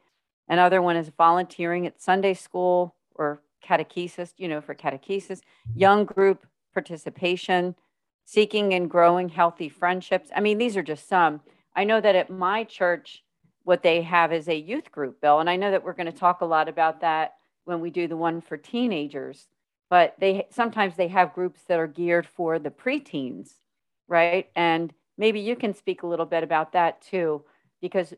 Another 0.48 0.80
one 0.80 0.96
is 0.96 1.10
volunteering 1.10 1.84
at 1.84 2.00
Sunday 2.00 2.32
school 2.32 2.94
or 3.16 3.42
catechesis, 3.62 4.34
you 4.38 4.46
know, 4.46 4.60
for 4.60 4.74
catechesis, 4.74 5.40
young 5.74 6.04
group 6.04 6.46
participation, 6.72 7.74
seeking 8.24 8.72
and 8.72 8.88
growing 8.88 9.28
healthy 9.28 9.68
friendships. 9.68 10.30
I 10.34 10.40
mean, 10.40 10.58
these 10.58 10.76
are 10.76 10.82
just 10.82 11.08
some. 11.08 11.40
I 11.74 11.82
know 11.82 12.00
that 12.00 12.14
at 12.14 12.30
my 12.30 12.62
church, 12.62 13.24
what 13.64 13.82
they 13.82 14.02
have 14.02 14.32
is 14.32 14.48
a 14.48 14.56
youth 14.56 14.92
group, 14.92 15.20
Bill. 15.20 15.40
And 15.40 15.50
I 15.50 15.56
know 15.56 15.72
that 15.72 15.82
we're 15.82 15.92
going 15.92 16.10
to 16.10 16.18
talk 16.18 16.40
a 16.40 16.46
lot 16.46 16.68
about 16.68 17.00
that 17.00 17.34
when 17.68 17.80
we 17.80 17.90
do 17.90 18.08
the 18.08 18.16
one 18.16 18.40
for 18.40 18.56
teenagers, 18.56 19.46
but 19.90 20.14
they 20.18 20.46
sometimes 20.50 20.96
they 20.96 21.08
have 21.08 21.34
groups 21.34 21.60
that 21.68 21.78
are 21.78 21.86
geared 21.86 22.26
for 22.26 22.58
the 22.58 22.70
preteens, 22.70 23.50
right? 24.08 24.48
And 24.56 24.92
maybe 25.18 25.40
you 25.40 25.54
can 25.54 25.74
speak 25.74 26.02
a 26.02 26.06
little 26.06 26.26
bit 26.26 26.42
about 26.42 26.72
that 26.72 27.02
too, 27.02 27.44
because 27.82 28.14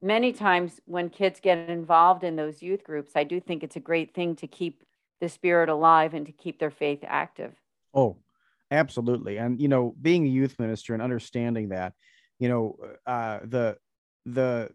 many 0.00 0.32
times 0.32 0.80
when 0.84 1.10
kids 1.10 1.40
get 1.40 1.68
involved 1.68 2.22
in 2.22 2.36
those 2.36 2.62
youth 2.62 2.84
groups, 2.84 3.12
I 3.16 3.24
do 3.24 3.40
think 3.40 3.64
it's 3.64 3.76
a 3.76 3.80
great 3.80 4.14
thing 4.14 4.36
to 4.36 4.46
keep 4.46 4.84
the 5.20 5.28
spirit 5.28 5.68
alive 5.68 6.14
and 6.14 6.26
to 6.26 6.32
keep 6.32 6.60
their 6.60 6.70
faith 6.70 7.00
active. 7.02 7.52
Oh, 7.94 8.18
absolutely. 8.70 9.36
And 9.36 9.60
you 9.60 9.68
know, 9.68 9.96
being 10.00 10.24
a 10.24 10.30
youth 10.30 10.58
minister 10.60 10.94
and 10.94 11.02
understanding 11.02 11.70
that, 11.70 11.94
you 12.38 12.48
know, 12.48 12.76
uh, 13.04 13.40
the 13.42 13.78
the 14.26 14.70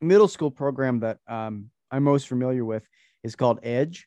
middle 0.00 0.28
school 0.28 0.50
program 0.50 1.00
that 1.00 1.18
um, 1.28 1.70
I'm 1.90 2.04
most 2.04 2.26
familiar 2.26 2.64
with 2.64 2.88
is 3.22 3.36
called 3.36 3.60
Edge. 3.62 4.06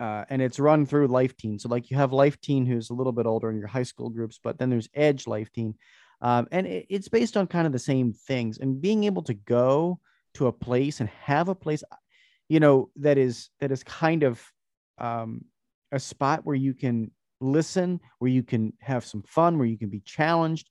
Uh, 0.00 0.24
and 0.30 0.40
it's 0.40 0.60
run 0.60 0.86
through 0.86 1.08
Life 1.08 1.36
Teen. 1.36 1.58
So, 1.58 1.68
like, 1.68 1.90
you 1.90 1.96
have 1.96 2.12
Life 2.12 2.40
Teen 2.40 2.64
who's 2.64 2.90
a 2.90 2.94
little 2.94 3.12
bit 3.12 3.26
older 3.26 3.50
in 3.50 3.58
your 3.58 3.66
high 3.66 3.82
school 3.82 4.10
groups, 4.10 4.38
but 4.42 4.56
then 4.56 4.70
there's 4.70 4.88
Edge 4.94 5.26
Life 5.26 5.50
Teen. 5.52 5.74
Um, 6.20 6.46
and 6.52 6.66
it, 6.66 6.86
it's 6.88 7.08
based 7.08 7.36
on 7.36 7.48
kind 7.48 7.66
of 7.66 7.72
the 7.72 7.78
same 7.80 8.12
things. 8.12 8.58
And 8.58 8.80
being 8.80 9.04
able 9.04 9.22
to 9.22 9.34
go 9.34 9.98
to 10.34 10.46
a 10.46 10.52
place 10.52 11.00
and 11.00 11.08
have 11.24 11.48
a 11.48 11.54
place, 11.54 11.82
you 12.48 12.60
know, 12.60 12.90
that 12.96 13.18
is 13.18 13.50
that 13.58 13.72
is 13.72 13.82
kind 13.82 14.22
of 14.22 14.40
um, 14.98 15.44
a 15.90 15.98
spot 15.98 16.44
where 16.44 16.56
you 16.56 16.74
can 16.74 17.10
listen, 17.40 18.00
where 18.18 18.30
you 18.30 18.42
can 18.42 18.72
have 18.80 19.04
some 19.04 19.22
fun, 19.22 19.58
where 19.58 19.66
you 19.66 19.78
can 19.78 19.90
be 19.90 20.00
challenged. 20.00 20.70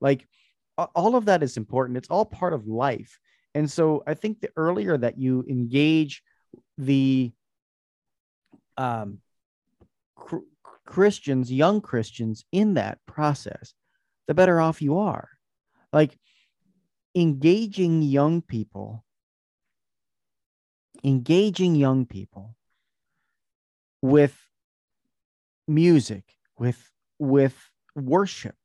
Like 0.00 0.26
all 0.76 1.16
of 1.16 1.26
that 1.26 1.42
is 1.42 1.56
important. 1.56 1.96
It's 1.96 2.10
all 2.10 2.24
part 2.24 2.52
of 2.52 2.66
life. 2.66 3.18
And 3.54 3.70
so 3.70 4.02
I 4.06 4.14
think 4.14 4.40
the 4.40 4.50
earlier 4.56 4.96
that 4.98 5.18
you 5.18 5.44
engage 5.48 6.22
the 6.78 7.32
um, 8.76 9.20
cr- 10.14 10.36
Christians, 10.84 11.52
young 11.52 11.80
Christians 11.80 12.44
in 12.52 12.74
that 12.74 12.98
process, 13.06 13.74
the 14.26 14.34
better 14.34 14.60
off 14.60 14.82
you 14.82 14.98
are. 14.98 15.30
Like 15.92 16.18
engaging 17.14 18.02
young 18.02 18.42
people, 18.42 19.04
engaging 21.02 21.74
young 21.74 22.06
people 22.06 22.54
with 24.02 24.36
music, 25.66 26.24
with 26.58 26.90
with 27.18 27.56
worship, 27.94 28.56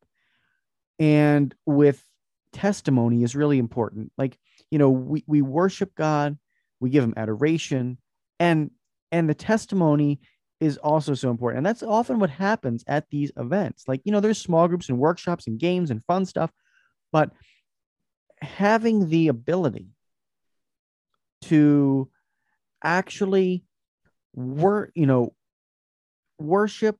and 0.99 1.55
with 1.65 2.03
testimony 2.51 3.23
is 3.23 3.35
really 3.35 3.57
important. 3.57 4.11
Like, 4.17 4.37
you 4.69 4.77
know, 4.77 4.89
we, 4.89 5.23
we 5.25 5.41
worship 5.41 5.95
God, 5.95 6.37
we 6.81 6.89
give 6.89 7.03
him 7.03 7.13
adoration, 7.15 7.97
and 8.39 8.71
and 9.11 9.29
the 9.29 9.33
testimony 9.33 10.19
is 10.59 10.77
also 10.77 11.13
so 11.13 11.29
important. 11.29 11.59
And 11.59 11.65
that's 11.65 11.83
often 11.83 12.19
what 12.19 12.29
happens 12.29 12.83
at 12.87 13.09
these 13.09 13.31
events. 13.35 13.85
Like, 13.87 14.01
you 14.03 14.11
know, 14.11 14.19
there's 14.19 14.37
small 14.37 14.67
groups 14.67 14.89
and 14.89 14.99
workshops 14.99 15.47
and 15.47 15.59
games 15.59 15.89
and 15.89 16.03
fun 16.03 16.25
stuff, 16.25 16.51
but 17.11 17.31
having 18.41 19.09
the 19.09 19.27
ability 19.27 19.87
to 21.43 22.09
actually 22.83 23.63
work, 24.35 24.91
you 24.95 25.07
know, 25.07 25.33
worship 26.39 26.97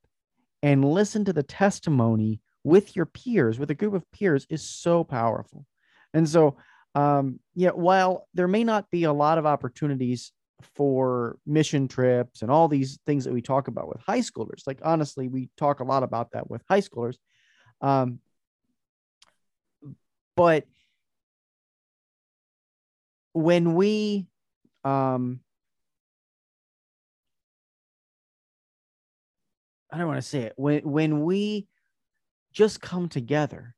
and 0.64 0.84
listen 0.84 1.26
to 1.26 1.34
the 1.34 1.44
testimony 1.44 2.42
with 2.64 2.96
your 2.96 3.06
peers, 3.06 3.58
with 3.58 3.72
a 3.72 3.76
group 3.76 3.94
of 3.94 4.10
peers, 4.12 4.46
is 4.50 4.68
so 4.68 5.04
powerful. 5.04 5.66
And 6.14 6.28
so, 6.28 6.58
um, 6.96 7.40
yeah, 7.56 7.70
while 7.70 8.28
there 8.34 8.48
may 8.48 8.64
not 8.64 8.90
be 8.90 9.04
a 9.04 9.14
lot 9.14 9.38
of 9.38 9.46
opportunities 9.46 10.32
for 10.76 11.38
mission 11.46 11.88
trips 11.88 12.42
and 12.42 12.52
all 12.52 12.68
these 12.68 13.00
things 13.06 13.26
that 13.26 13.34
we 13.34 13.42
talk 13.42 13.68
about 13.68 13.88
with 13.88 14.02
high 14.02 14.20
schoolers, 14.20 14.68
like 14.68 14.80
honestly, 14.84 15.28
we 15.28 15.50
talk 15.58 15.80
a 15.80 15.86
lot 15.86 16.04
about 16.04 16.32
that 16.32 16.50
with 16.50 16.62
high 16.70 16.82
schoolers. 16.82 17.16
Um, 17.82 18.20
but 20.36 20.66
when 23.34 23.76
we 23.76 24.28
um, 24.84 25.42
I 29.92 29.98
don't 29.98 30.08
want 30.08 30.18
to 30.18 30.28
say 30.28 30.44
it. 30.44 30.54
When 30.56 30.82
when 30.84 31.24
we 31.24 31.68
just 32.54 32.82
come 32.82 33.10
together 33.10 33.76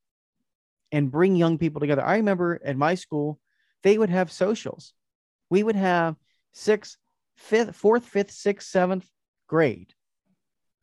and 0.94 1.12
bring 1.12 1.36
young 1.36 1.58
people 1.58 1.82
together. 1.82 2.06
I 2.06 2.18
remember 2.18 2.62
at 2.64 2.78
my 2.78 2.94
school, 2.96 3.40
they 3.82 3.98
would 3.98 4.12
have 4.12 4.32
socials. 4.32 4.94
We 5.50 5.64
would 5.64 5.76
have 5.76 6.16
sixth, 6.54 6.98
fifth, 7.36 7.76
fourth, 7.76 8.06
fifth, 8.06 8.32
sixth, 8.32 8.70
seventh 8.70 9.10
grade 9.48 9.94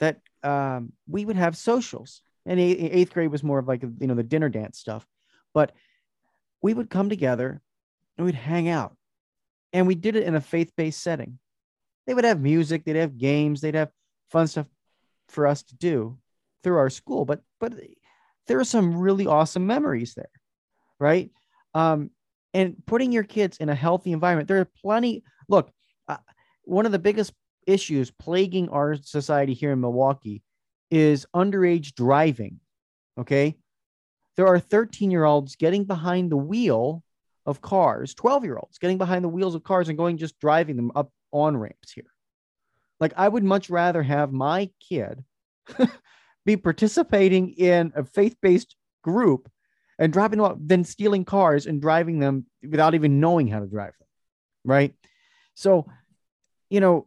that 0.01 0.21
um, 0.43 0.93
we 1.09 1.25
would 1.25 1.37
have 1.37 1.57
socials. 1.57 2.23
And 2.45 2.59
eighth 2.59 3.15
grade 3.15 3.31
was 3.31 3.45
more 3.45 3.61
of 3.61 3.69
like, 3.69 3.83
you 3.83 4.07
know, 4.07 4.15
the 4.15 4.25
dinner 4.25 4.49
dance 4.49 4.79
stuff. 4.79 5.07
But 5.55 5.73
we 6.61 6.75
would 6.75 6.91
come 6.91 7.09
together 7.09 7.63
and 8.19 8.27
we'd 8.27 8.35
hang 8.35 8.69
out. 8.69 8.97
And 9.73 9.87
we 9.87 9.95
did 9.95 10.17
it 10.17 10.25
in 10.25 10.35
a 10.35 10.41
faith 10.41 10.73
based 10.77 11.01
setting. 11.01 11.39
They 12.07 12.15
would 12.15 12.25
have 12.25 12.41
music, 12.41 12.85
they'd 12.85 12.97
have 12.97 13.17
games, 13.17 13.61
they'd 13.61 13.77
have 13.77 13.93
fun 14.31 14.49
stuff 14.49 14.67
for 15.29 15.47
us 15.47 15.63
to 15.63 15.77
do 15.77 16.19
through 16.65 16.79
our 16.79 16.91
school. 16.91 17.25
But 17.25 17.43
but 17.61 17.75
there 18.47 18.59
are 18.59 18.65
some 18.65 18.97
really 18.97 19.27
awesome 19.27 19.67
memories 19.67 20.15
there, 20.15 20.31
right? 20.99 21.31
Um, 21.75 22.11
and 22.53 22.77
putting 22.87 23.13
your 23.13 23.23
kids 23.23 23.59
in 23.59 23.69
a 23.69 23.75
healthy 23.75 24.13
environment. 24.13 24.49
There 24.49 24.61
are 24.61 24.71
plenty. 24.83 25.23
Look, 25.49 25.71
uh, 26.09 26.17
one 26.65 26.87
of 26.87 26.93
the 26.93 26.99
biggest 26.99 27.33
issues 27.67 28.11
plaguing 28.11 28.69
our 28.71 28.97
society 28.97 29.55
here 29.55 29.73
in 29.73 29.81
Milwaukee 29.81 30.43
is 30.91 31.27
underage 31.35 31.95
driving. 31.95 32.61
Okay. 33.19 33.57
There 34.37 34.47
are 34.47 34.59
13 34.59 35.11
year 35.11 35.25
olds 35.25 35.57
getting 35.57 35.85
behind 35.85 36.31
the 36.31 36.37
wheel 36.37 37.03
of 37.47 37.61
cars, 37.61 38.15
12 38.15 38.45
year 38.45 38.57
olds 38.57 38.79
getting 38.79 38.99
behind 38.99 39.25
the 39.25 39.29
wheels 39.29 39.55
of 39.55 39.63
cars 39.63 39.89
and 39.89 39.99
going 39.99 40.17
just 40.17 40.39
driving 40.41 40.77
them 40.77 40.93
up 40.95 41.11
on 41.33 41.57
ramps 41.57 41.93
here. 41.93 42.11
Like, 42.99 43.13
I 43.17 43.29
would 43.29 43.45
much 43.45 43.71
rather 43.71 44.03
have 44.03 44.33
my 44.33 44.71
kid 44.89 45.25
be 46.45 46.57
participating 46.57 47.51
in 47.51 47.93
a 47.95 48.05
faith 48.05 48.37
based 48.41 48.77
group 49.03 49.51
and 49.99 50.13
driving 50.13 50.41
up 50.41 50.57
than 50.65 50.85
stealing 50.85 51.25
cars 51.25 51.67
and 51.67 51.81
driving 51.81 52.19
them 52.19 52.47
without 52.69 52.95
even 52.95 53.21
knowing 53.21 53.49
how 53.49 53.61
to 53.61 53.67
drive 53.67 53.93
them. 53.99 54.09
Right. 54.65 54.95
So, 55.55 55.87
you 56.71 56.81
know, 56.81 57.07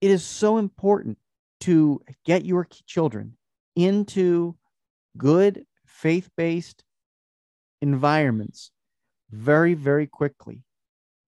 it 0.00 0.10
is 0.10 0.24
so 0.24 0.58
important 0.58 1.18
to 1.60 2.00
get 2.24 2.44
your 2.44 2.68
children 2.86 3.36
into 3.74 4.56
good 5.16 5.66
faith 5.86 6.30
based 6.36 6.84
environments 7.80 8.70
very, 9.30 9.74
very 9.74 10.06
quickly. 10.06 10.62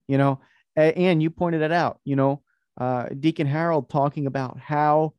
You 0.06 0.18
know, 0.18 0.40
and 0.76 1.22
you 1.22 1.30
pointed 1.30 1.62
it 1.62 1.72
out, 1.72 2.00
you 2.04 2.16
know, 2.16 2.42
uh, 2.80 3.08
Deacon 3.08 3.46
Harold 3.46 3.90
talking 3.90 4.26
about 4.26 4.58
how 4.58 5.14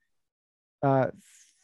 uh, 0.82 1.08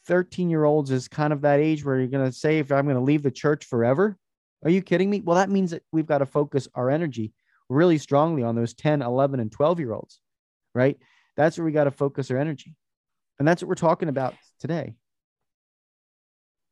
13 0.06 0.48
year 0.50 0.64
olds 0.64 0.90
is 0.90 1.08
kind 1.08 1.32
of 1.32 1.42
that 1.42 1.60
age 1.60 1.84
where 1.84 1.98
you're 1.98 2.08
going 2.08 2.24
to 2.24 2.32
say, 2.32 2.58
if 2.58 2.70
I'm 2.72 2.84
going 2.84 2.96
to 2.96 3.02
leave 3.02 3.22
the 3.22 3.30
church 3.30 3.64
forever, 3.64 4.16
are 4.64 4.70
you 4.70 4.82
kidding 4.82 5.10
me? 5.10 5.20
Well, 5.20 5.36
that 5.36 5.50
means 5.50 5.72
that 5.72 5.82
we've 5.92 6.06
got 6.06 6.18
to 6.18 6.26
focus 6.26 6.68
our 6.74 6.90
energy 6.90 7.32
really 7.68 7.98
strongly 7.98 8.42
on 8.42 8.54
those 8.54 8.74
10, 8.74 9.02
11, 9.02 9.40
and 9.40 9.50
12 9.50 9.80
year 9.80 9.92
olds, 9.92 10.20
right? 10.74 10.96
That's 11.36 11.58
where 11.58 11.64
we 11.64 11.72
got 11.72 11.84
to 11.84 11.90
focus 11.90 12.30
our 12.30 12.38
energy. 12.38 12.74
And 13.38 13.46
that's 13.46 13.62
what 13.62 13.68
we're 13.68 13.74
talking 13.74 14.08
about 14.08 14.34
today. 14.60 14.94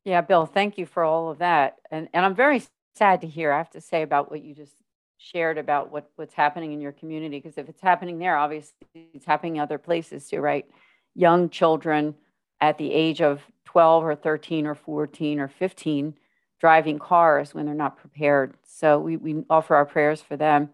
Yeah, 0.05 0.21
Bill, 0.21 0.47
thank 0.47 0.79
you 0.79 0.87
for 0.87 1.03
all 1.03 1.31
of 1.31 1.39
that. 1.39 1.77
And, 1.91 2.09
and 2.13 2.25
I'm 2.25 2.35
very 2.35 2.63
sad 2.97 3.23
to 3.23 3.27
hear, 3.27 3.53
I 3.53 3.59
have 3.59 3.71
to 3.71 3.81
say, 3.81 4.03
about 4.03 4.31
what 4.31 4.43
you 4.43 4.55
just 4.55 4.75
shared 5.19 5.59
about 5.59 5.91
what, 5.91 6.11
what's 6.17 6.35
happening 6.35 6.73
in 6.73 6.81
your 6.81 6.93
community. 6.93 7.39
Because 7.39 7.59
if 7.59 7.69
it's 7.69 7.81
happening 7.81 8.19
there, 8.19 8.37
obviously 8.37 8.75
it's 9.15 9.25
happening 9.25 9.59
other 9.59 9.79
places 9.79 10.29
too, 10.29 10.41
right? 10.41 10.67
Young 11.15 11.49
children 11.49 12.15
at 12.61 12.79
the 12.79 12.93
age 12.93 13.21
of 13.21 13.43
12 13.67 14.05
or 14.05 14.15
13 14.15 14.67
or 14.67 14.75
14 14.75 15.41
or 15.41 15.49
15 15.49 16.15
driving 16.61 16.99
cars 16.99 17.55
when 17.55 17.67
they're 17.67 17.75
not 17.75 17.99
prepared. 17.99 18.55
So 18.65 18.99
we, 18.99 19.17
we 19.17 19.45
offer 19.51 19.75
our 19.75 19.85
prayers 19.85 20.23
for 20.23 20.37
them. 20.37 20.71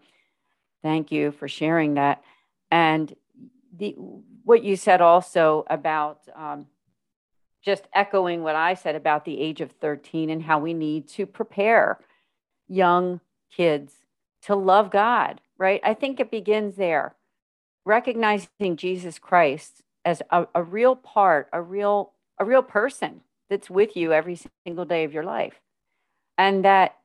Thank 0.81 1.11
you 1.11 1.31
for 1.31 1.47
sharing 1.47 1.95
that. 1.95 2.23
And 2.69 3.13
the, 3.77 3.95
what 4.43 4.63
you 4.63 4.75
said 4.75 5.01
also 5.01 5.65
about 5.69 6.19
um, 6.35 6.67
just 7.61 7.87
echoing 7.93 8.43
what 8.43 8.55
I 8.55 8.73
said 8.73 8.95
about 8.95 9.25
the 9.25 9.39
age 9.39 9.61
of 9.61 9.71
13 9.73 10.29
and 10.29 10.41
how 10.41 10.59
we 10.59 10.73
need 10.73 11.07
to 11.09 11.25
prepare 11.25 11.99
young 12.67 13.19
kids 13.51 13.93
to 14.43 14.55
love 14.55 14.91
God, 14.91 15.41
right? 15.57 15.81
I 15.83 15.93
think 15.93 16.19
it 16.19 16.31
begins 16.31 16.75
there. 16.75 17.15
Recognizing 17.85 18.77
Jesus 18.77 19.19
Christ 19.19 19.81
as 20.05 20.21
a, 20.31 20.47
a 20.55 20.63
real 20.63 20.95
part, 20.95 21.49
a 21.53 21.61
real 21.61 22.11
a 22.39 22.45
real 22.45 22.63
person 22.63 23.21
that's 23.49 23.69
with 23.69 23.95
you 23.95 24.13
every 24.13 24.39
single 24.65 24.85
day 24.85 25.03
of 25.03 25.13
your 25.13 25.23
life. 25.23 25.61
And 26.37 26.65
that 26.65 26.95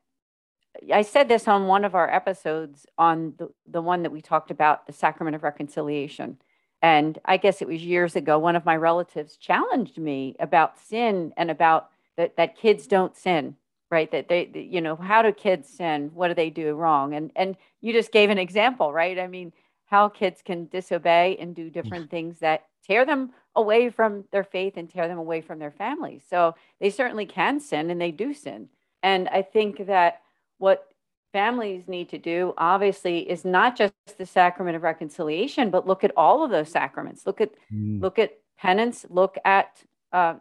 I 0.92 1.02
said 1.02 1.28
this 1.28 1.48
on 1.48 1.66
one 1.66 1.84
of 1.84 1.94
our 1.94 2.12
episodes 2.12 2.86
on 2.96 3.34
the, 3.38 3.48
the 3.66 3.82
one 3.82 4.02
that 4.02 4.12
we 4.12 4.20
talked 4.20 4.50
about, 4.50 4.86
the 4.86 4.92
sacrament 4.92 5.36
of 5.36 5.42
reconciliation. 5.42 6.38
And 6.82 7.18
I 7.24 7.36
guess 7.36 7.62
it 7.62 7.68
was 7.68 7.82
years 7.82 8.16
ago, 8.16 8.38
one 8.38 8.56
of 8.56 8.64
my 8.64 8.76
relatives 8.76 9.36
challenged 9.36 9.98
me 9.98 10.36
about 10.38 10.78
sin 10.78 11.32
and 11.36 11.50
about 11.50 11.90
that, 12.16 12.36
that 12.36 12.56
kids 12.56 12.86
don't 12.86 13.16
sin, 13.16 13.56
right? 13.90 14.10
That 14.10 14.28
they, 14.28 14.50
you 14.54 14.80
know, 14.80 14.96
how 14.96 15.22
do 15.22 15.32
kids 15.32 15.68
sin? 15.68 16.10
What 16.14 16.28
do 16.28 16.34
they 16.34 16.50
do 16.50 16.74
wrong? 16.74 17.14
And 17.14 17.32
and 17.34 17.56
you 17.80 17.92
just 17.92 18.12
gave 18.12 18.30
an 18.30 18.38
example, 18.38 18.92
right? 18.92 19.18
I 19.18 19.26
mean, 19.26 19.52
how 19.86 20.08
kids 20.08 20.42
can 20.42 20.66
disobey 20.66 21.36
and 21.40 21.54
do 21.54 21.70
different 21.70 22.10
things 22.10 22.40
that 22.40 22.64
tear 22.86 23.04
them 23.04 23.30
away 23.54 23.88
from 23.88 24.24
their 24.32 24.44
faith 24.44 24.74
and 24.76 24.90
tear 24.90 25.08
them 25.08 25.18
away 25.18 25.40
from 25.40 25.58
their 25.58 25.70
families. 25.70 26.22
So 26.28 26.54
they 26.80 26.90
certainly 26.90 27.26
can 27.26 27.60
sin 27.60 27.90
and 27.90 28.00
they 28.00 28.10
do 28.10 28.34
sin. 28.34 28.68
And 29.02 29.28
I 29.28 29.42
think 29.42 29.86
that 29.86 30.22
what 30.58 30.88
families 31.32 31.86
need 31.86 32.08
to 32.10 32.18
do, 32.18 32.54
obviously, 32.58 33.28
is 33.30 33.44
not 33.44 33.76
just 33.76 33.94
the 34.18 34.26
sacrament 34.26 34.76
of 34.76 34.82
reconciliation, 34.82 35.70
but 35.70 35.86
look 35.86 36.02
at 36.02 36.12
all 36.16 36.44
of 36.44 36.50
those 36.50 36.70
sacraments. 36.70 37.26
Look 37.26 37.40
at 37.40 37.50
mm. 37.72 38.00
look 38.00 38.18
at 38.18 38.38
penance. 38.58 39.06
Look 39.08 39.36
at 39.44 39.82
uh, 40.12 40.34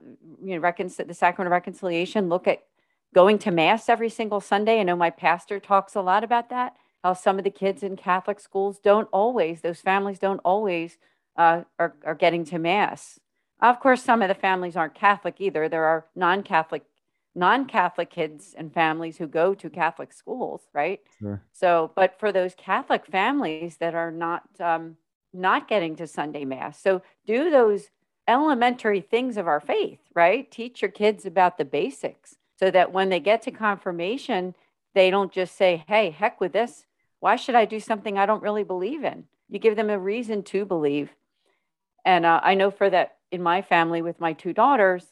you 0.44 0.56
know 0.56 0.62
recon- 0.62 0.90
the 1.06 1.14
sacrament 1.14 1.48
of 1.48 1.52
reconciliation. 1.52 2.30
Look 2.30 2.48
at 2.48 2.64
going 3.14 3.38
to 3.40 3.52
mass 3.52 3.90
every 3.90 4.10
single 4.10 4.42
Sunday. 4.42 4.80
I 4.80 4.84
know 4.84 4.96
my 4.96 5.10
pastor 5.10 5.60
talks 5.60 5.96
a 5.96 6.02
lot 6.02 6.24
about 6.24 6.50
that. 6.50 6.76
How 7.06 7.14
some 7.14 7.38
of 7.38 7.44
the 7.44 7.52
kids 7.52 7.84
in 7.84 7.98
Catholic 7.98 8.40
schools 8.40 8.80
don't 8.80 9.08
always; 9.12 9.62
those 9.62 9.80
families 9.80 10.18
don't 10.18 10.42
always 10.44 10.98
uh, 11.38 11.62
are, 11.78 11.94
are 12.04 12.16
getting 12.16 12.44
to 12.46 12.58
mass. 12.58 13.20
Of 13.62 13.80
course, 13.80 14.02
some 14.02 14.24
of 14.24 14.28
the 14.28 14.34
families 14.34 14.76
aren't 14.76 14.96
Catholic 14.96 15.36
either. 15.40 15.70
There 15.70 15.86
are 15.86 16.08
non-Catholic 16.16 16.82
non-Catholic 17.36 18.10
kids 18.10 18.56
and 18.58 18.74
families 18.74 19.18
who 19.18 19.28
go 19.28 19.54
to 19.54 19.70
Catholic 19.70 20.14
schools, 20.14 20.64
right? 20.74 21.02
Sure. 21.20 21.44
So, 21.52 21.92
but 21.96 22.20
for 22.20 22.32
those 22.32 22.56
Catholic 22.56 23.06
families 23.06 23.78
that 23.78 23.94
are 23.94 24.10
not 24.10 24.42
um, 24.60 24.98
not 25.32 25.68
getting 25.68 25.96
to 25.98 26.08
Sunday 26.08 26.44
Mass, 26.44 26.82
so 26.82 27.04
do 27.28 27.52
those 27.52 27.92
elementary 28.28 29.02
things 29.02 29.38
of 29.38 29.46
our 29.46 29.60
faith, 29.60 30.00
right? 30.16 30.50
Teach 30.50 30.82
your 30.82 30.90
kids 30.90 31.24
about 31.24 31.60
the 31.60 31.66
basics, 31.66 32.38
so 32.58 32.72
that 32.72 32.92
when 32.92 33.10
they 33.10 33.20
get 33.20 33.44
to 33.44 33.52
confirmation, 33.52 34.56
they 34.96 35.12
don't 35.12 35.32
just 35.32 35.56
say, 35.56 35.84
"Hey, 35.88 36.10
heck 36.10 36.42
with 36.42 36.54
this. 36.54 36.88
Why 37.20 37.36
should 37.36 37.56
I 37.56 37.66
do 37.66 37.80
something 37.80 38.18
I 38.18 38.26
don't 38.26 38.44
really 38.44 38.64
believe 38.64 39.04
in?" 39.04 39.26
You 39.50 39.60
give 39.60 39.76
them 39.76 39.90
a 39.90 40.00
reason 40.00 40.44
to 40.44 40.66
believe. 40.66 41.12
And 42.04 42.26
uh, 42.26 42.40
I 42.44 42.56
know 42.56 42.72
for 42.72 42.90
that 42.90 43.18
in 43.32 43.42
my 43.42 43.62
family 43.62 44.02
with 44.02 44.20
my 44.20 44.34
two 44.34 44.54
daughters, 44.54 45.06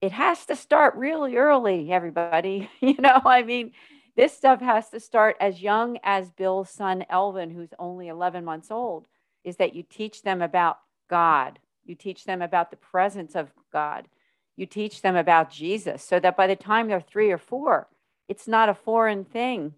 it 0.00 0.12
has 0.12 0.46
to 0.46 0.56
start 0.56 0.94
really 0.96 1.36
early, 1.36 1.92
everybody. 1.92 2.70
you 2.80 2.96
know, 2.98 3.20
I 3.24 3.42
mean, 3.42 3.72
this 4.16 4.36
stuff 4.36 4.60
has 4.60 4.90
to 4.90 5.00
start 5.00 5.36
as 5.40 5.62
young 5.62 5.98
as 6.02 6.30
Bill's 6.30 6.70
son, 6.70 7.04
Elvin, 7.08 7.50
who's 7.50 7.72
only 7.78 8.08
11 8.08 8.44
months 8.44 8.70
old, 8.70 9.06
is 9.44 9.56
that 9.56 9.74
you 9.74 9.82
teach 9.82 10.22
them 10.22 10.42
about 10.42 10.78
God. 11.08 11.58
You 11.84 11.94
teach 11.94 12.24
them 12.24 12.42
about 12.42 12.70
the 12.70 12.76
presence 12.76 13.34
of 13.34 13.50
God. 13.72 14.08
You 14.56 14.66
teach 14.66 15.02
them 15.02 15.16
about 15.16 15.50
Jesus 15.50 16.02
so 16.02 16.20
that 16.20 16.36
by 16.36 16.46
the 16.46 16.56
time 16.56 16.88
they're 16.88 17.00
three 17.00 17.30
or 17.30 17.38
four, 17.38 17.88
it's 18.28 18.46
not 18.46 18.68
a 18.68 18.74
foreign 18.74 19.24
thing. 19.24 19.74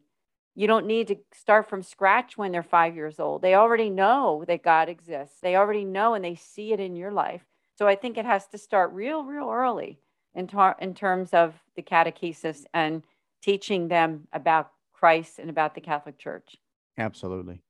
You 0.54 0.66
don't 0.66 0.86
need 0.86 1.08
to 1.08 1.16
start 1.32 1.68
from 1.68 1.82
scratch 1.82 2.36
when 2.36 2.52
they're 2.52 2.62
five 2.62 2.94
years 2.94 3.18
old. 3.18 3.42
They 3.42 3.54
already 3.54 3.90
know 3.90 4.44
that 4.46 4.62
God 4.62 4.88
exists. 4.88 5.38
They 5.40 5.56
already 5.56 5.84
know 5.84 6.14
and 6.14 6.24
they 6.24 6.34
see 6.34 6.72
it 6.72 6.80
in 6.80 6.94
your 6.94 7.10
life. 7.10 7.42
So 7.74 7.88
I 7.88 7.94
think 7.94 8.18
it 8.18 8.26
has 8.26 8.46
to 8.48 8.58
start 8.58 8.92
real, 8.92 9.24
real 9.24 9.50
early 9.50 9.98
in, 10.34 10.46
tar- 10.46 10.76
in 10.78 10.94
terms 10.94 11.32
of 11.32 11.54
the 11.74 11.82
catechesis 11.82 12.64
and 12.74 13.02
teaching 13.42 13.88
them 13.88 14.28
about 14.32 14.70
Christ 14.92 15.38
and 15.38 15.50
about 15.50 15.74
the 15.74 15.80
Catholic 15.80 16.18
Church. 16.18 16.56
Absolutely, 16.98 17.62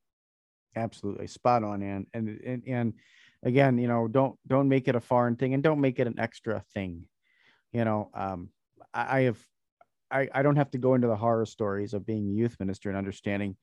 absolutely, 0.76 1.28
spot 1.28 1.64
on, 1.64 1.82
Ann. 1.82 2.06
And 2.12 2.40
and 2.44 2.62
and 2.66 2.92
again, 3.42 3.78
you 3.78 3.88
know, 3.88 4.08
don't 4.08 4.36
don't 4.46 4.68
make 4.68 4.88
it 4.88 4.96
a 4.96 5.00
foreign 5.00 5.36
thing, 5.36 5.54
and 5.54 5.62
don't 5.62 5.80
make 5.80 5.98
it 5.98 6.06
an 6.06 6.18
extra 6.18 6.62
thing. 6.74 7.06
You 7.72 7.84
know, 7.84 8.10
um, 8.12 8.50
I, 8.92 9.18
I 9.18 9.20
have, 9.22 9.38
I 10.12 10.29
I 10.33 10.42
don't 10.42 10.57
have 10.57 10.70
to 10.72 10.79
go 10.79 10.94
into 10.94 11.09
the 11.09 11.16
horror 11.16 11.46
stories 11.46 11.94
of 11.94 12.07
being 12.07 12.29
a 12.29 12.33
youth 12.33 12.57
minister 12.61 12.88
and 12.88 12.98
understanding 12.98 13.57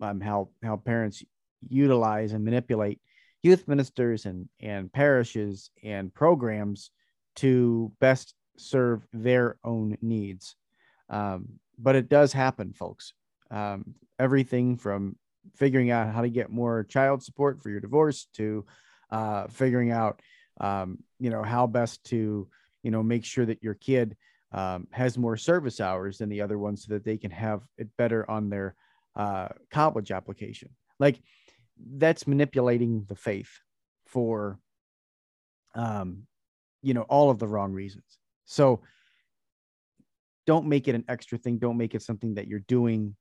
um, 0.00 0.20
how 0.20 0.50
how 0.62 0.76
parents 0.76 1.22
utilize 1.68 2.32
and 2.32 2.44
manipulate 2.44 3.00
youth 3.42 3.66
ministers 3.68 4.26
and 4.26 4.48
and 4.60 4.92
parishes 4.92 5.70
and 5.82 6.12
programs 6.14 6.90
to 7.36 7.92
best 8.00 8.34
serve 8.56 9.06
their 9.12 9.56
own 9.64 9.96
needs. 10.02 10.56
Um, 11.08 11.60
but 11.78 11.96
it 11.96 12.08
does 12.08 12.32
happen, 12.32 12.72
folks. 12.72 13.14
Um, 13.50 13.94
everything 14.18 14.76
from 14.76 15.16
figuring 15.56 15.90
out 15.90 16.12
how 16.12 16.20
to 16.22 16.28
get 16.28 16.50
more 16.50 16.84
child 16.84 17.22
support 17.22 17.62
for 17.62 17.70
your 17.70 17.80
divorce 17.80 18.28
to 18.34 18.64
uh, 19.10 19.46
figuring 19.48 19.90
out, 19.90 20.20
um, 20.60 20.98
you 21.18 21.30
know, 21.30 21.42
how 21.42 21.66
best 21.66 22.04
to, 22.04 22.46
you 22.82 22.90
know, 22.90 23.02
make 23.02 23.24
sure 23.24 23.46
that 23.46 23.62
your 23.62 23.74
kid 23.74 24.16
um, 24.52 24.86
has 24.90 25.16
more 25.16 25.36
service 25.36 25.80
hours 25.80 26.18
than 26.18 26.28
the 26.28 26.40
other 26.40 26.58
one 26.58 26.76
so 26.76 26.92
that 26.92 27.04
they 27.04 27.16
can 27.16 27.30
have 27.30 27.62
it 27.78 27.88
better 27.96 28.28
on 28.30 28.50
their 28.50 28.74
uh, 29.16 29.48
college 29.70 30.10
application. 30.10 30.70
Like 30.98 31.20
that's 31.96 32.26
manipulating 32.26 33.04
the 33.08 33.14
faith 33.14 33.50
for 34.06 34.58
um, 35.74 36.26
you 36.82 36.94
know 36.94 37.02
all 37.02 37.30
of 37.30 37.38
the 37.38 37.48
wrong 37.48 37.72
reasons. 37.72 38.18
So 38.44 38.80
don't 40.46 40.66
make 40.66 40.88
it 40.88 40.94
an 40.94 41.04
extra 41.08 41.38
thing. 41.38 41.58
Don't 41.58 41.76
make 41.76 41.94
it 41.94 42.02
something 42.02 42.34
that 42.34 42.48
you're 42.48 42.60
doing 42.60 43.14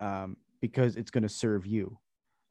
um, 0.00 0.36
because 0.60 0.96
it's 0.96 1.10
going 1.10 1.22
to 1.22 1.28
serve 1.28 1.66
you. 1.66 1.98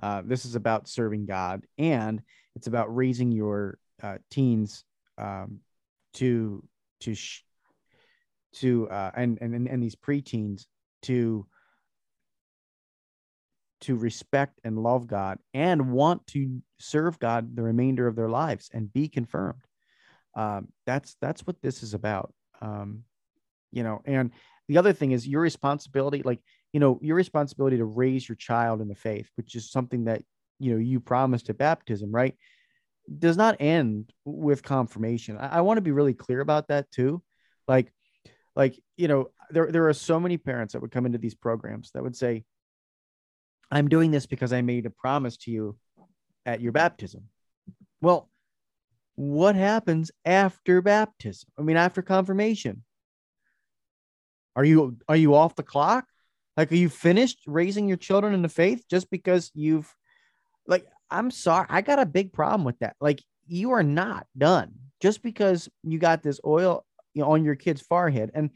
Uh, 0.01 0.21
this 0.25 0.43
is 0.43 0.55
about 0.55 0.89
serving 0.89 1.25
god 1.25 1.63
and 1.77 2.21
it's 2.53 2.67
about 2.67 2.93
raising 2.93 3.31
your 3.31 3.77
uh, 4.03 4.17
teens 4.29 4.83
um, 5.17 5.59
to 6.13 6.61
to 6.99 7.15
sh- 7.15 7.43
to 8.55 8.89
uh, 8.89 9.11
and, 9.15 9.37
and 9.41 9.67
and 9.67 9.83
these 9.83 9.95
preteens 9.95 10.65
to 11.03 11.45
to 13.81 13.95
respect 13.95 14.59
and 14.63 14.81
love 14.81 15.07
God 15.07 15.37
and 15.53 15.91
want 15.91 16.25
to 16.27 16.61
serve 16.79 17.19
God 17.19 17.55
the 17.55 17.61
remainder 17.61 18.07
of 18.07 18.15
their 18.15 18.29
lives 18.29 18.69
and 18.73 18.91
be 18.91 19.07
confirmed. 19.07 19.63
Um, 20.35 20.69
that's 20.85 21.17
that's 21.21 21.45
what 21.45 21.61
this 21.61 21.83
is 21.83 21.93
about. 21.93 22.33
Um, 22.61 23.03
you 23.71 23.83
know 23.83 24.01
and 24.05 24.31
the 24.67 24.77
other 24.77 24.93
thing 24.93 25.11
is 25.11 25.27
your 25.27 25.41
responsibility 25.41 26.23
like 26.23 26.39
you 26.73 26.79
know 26.79 26.97
your 27.01 27.15
responsibility 27.15 27.77
to 27.77 27.85
raise 27.85 28.27
your 28.27 28.37
child 28.37 28.81
in 28.81 28.87
the 28.87 28.95
faith 28.95 29.29
which 29.35 29.53
is 29.53 29.69
something 29.69 30.05
that 30.05 30.23
you 30.59 30.71
know 30.71 30.79
you 30.79 30.99
promised 30.99 31.49
at 31.49 31.57
baptism 31.57 32.09
right 32.11 32.35
does 33.19 33.37
not 33.37 33.57
end 33.59 34.11
with 34.23 34.63
confirmation. 34.63 35.37
I, 35.37 35.57
I 35.57 35.61
want 35.61 35.77
to 35.77 35.81
be 35.81 35.91
really 35.91 36.13
clear 36.13 36.41
about 36.41 36.69
that 36.69 36.89
too. 36.91 37.21
Like 37.67 37.91
like 38.55 38.79
you 38.97 39.07
know 39.07 39.29
there, 39.49 39.71
there 39.71 39.87
are 39.87 39.93
so 39.93 40.19
many 40.19 40.37
parents 40.37 40.73
that 40.73 40.81
would 40.81 40.91
come 40.91 41.05
into 41.05 41.17
these 41.17 41.35
programs 41.35 41.91
that 41.91 42.03
would 42.03 42.15
say 42.15 42.43
i'm 43.71 43.87
doing 43.87 44.11
this 44.11 44.25
because 44.25 44.53
i 44.53 44.61
made 44.61 44.85
a 44.85 44.89
promise 44.89 45.37
to 45.37 45.51
you 45.51 45.77
at 46.45 46.61
your 46.61 46.71
baptism 46.71 47.23
well 48.01 48.29
what 49.15 49.55
happens 49.55 50.11
after 50.25 50.81
baptism? 50.81 51.49
I 51.57 51.61
mean, 51.61 51.77
after 51.77 52.01
confirmation. 52.01 52.83
Are 54.55 54.63
you 54.63 54.97
are 55.09 55.15
you 55.15 55.35
off 55.35 55.55
the 55.55 55.63
clock? 55.63 56.05
Like, 56.55 56.71
are 56.71 56.75
you 56.75 56.89
finished 56.89 57.39
raising 57.45 57.87
your 57.87 57.97
children 57.97 58.33
in 58.33 58.41
the 58.41 58.49
faith 58.49 58.85
just 58.89 59.09
because 59.09 59.51
you've 59.53 59.93
like 60.67 60.85
I'm 61.09 61.31
sorry, 61.31 61.65
I 61.69 61.81
got 61.81 61.99
a 61.99 62.05
big 62.05 62.33
problem 62.33 62.63
with 62.63 62.79
that. 62.79 62.95
Like, 63.01 63.21
you 63.47 63.71
are 63.71 63.83
not 63.83 64.27
done 64.37 64.73
just 65.01 65.21
because 65.21 65.69
you 65.83 65.99
got 65.99 66.23
this 66.23 66.39
oil 66.45 66.85
on 67.21 67.43
your 67.43 67.55
kid's 67.55 67.81
forehead. 67.81 68.31
And 68.33 68.49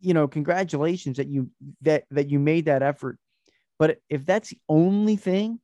you 0.00 0.14
know, 0.14 0.28
congratulations 0.28 1.16
that 1.16 1.28
you 1.28 1.50
that 1.82 2.04
that 2.10 2.30
you 2.30 2.38
made 2.38 2.66
that 2.66 2.82
effort. 2.82 3.18
But 3.78 3.98
if 4.08 4.26
that's 4.26 4.50
the 4.50 4.58
only 4.68 5.16
thing, 5.16 5.60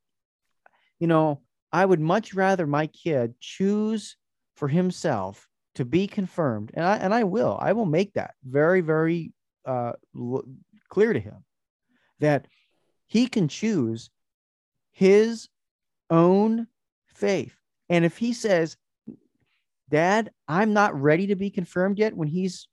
you 0.98 1.06
know, 1.06 1.42
I 1.72 1.84
would 1.84 2.00
much 2.00 2.34
rather 2.34 2.66
my 2.66 2.86
kid 2.86 3.34
choose 3.40 4.16
for 4.56 4.68
himself 4.68 5.46
to 5.74 5.84
be 5.84 6.06
confirmed, 6.06 6.70
and 6.74 6.84
I 6.84 6.96
and 6.96 7.12
I 7.12 7.24
will. 7.24 7.58
I 7.60 7.72
will 7.72 7.86
make 7.86 8.14
that 8.14 8.34
very 8.44 8.80
very 8.80 9.32
uh, 9.66 9.92
l- 10.16 10.44
clear 10.88 11.12
to 11.12 11.20
him 11.20 11.44
that 12.20 12.46
he 13.06 13.26
can 13.26 13.48
choose 13.48 14.10
his 14.92 15.48
own 16.08 16.66
faith. 17.08 17.54
And 17.88 18.04
if 18.04 18.16
he 18.16 18.32
says, 18.32 18.76
"Dad, 19.90 20.30
I'm 20.48 20.72
not 20.72 21.00
ready 21.00 21.28
to 21.28 21.36
be 21.36 21.50
confirmed 21.50 21.98
yet," 21.98 22.16
when 22.16 22.28
he's 22.28 22.68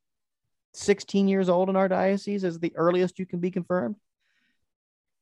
16 0.73 1.28
years 1.28 1.49
old 1.49 1.69
in 1.69 1.76
our 1.76 1.88
diocese 1.88 2.43
is 2.43 2.60
the 2.60 2.76
earliest 2.76 3.19
you 3.19 3.26
can 3.26 3.39
be 3.39 3.52
confirmed. 3.52 3.95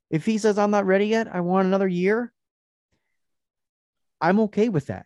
If 0.10 0.26
he 0.26 0.38
says, 0.38 0.58
I'm 0.58 0.72
not 0.72 0.86
ready 0.86 1.08
yet, 1.08 1.34
I 1.34 1.42
want 1.42 1.68
another 1.68 1.88
year, 1.88 2.34
I'm 4.20 4.40
okay 4.42 4.70
with 4.70 4.88
that. 4.88 5.06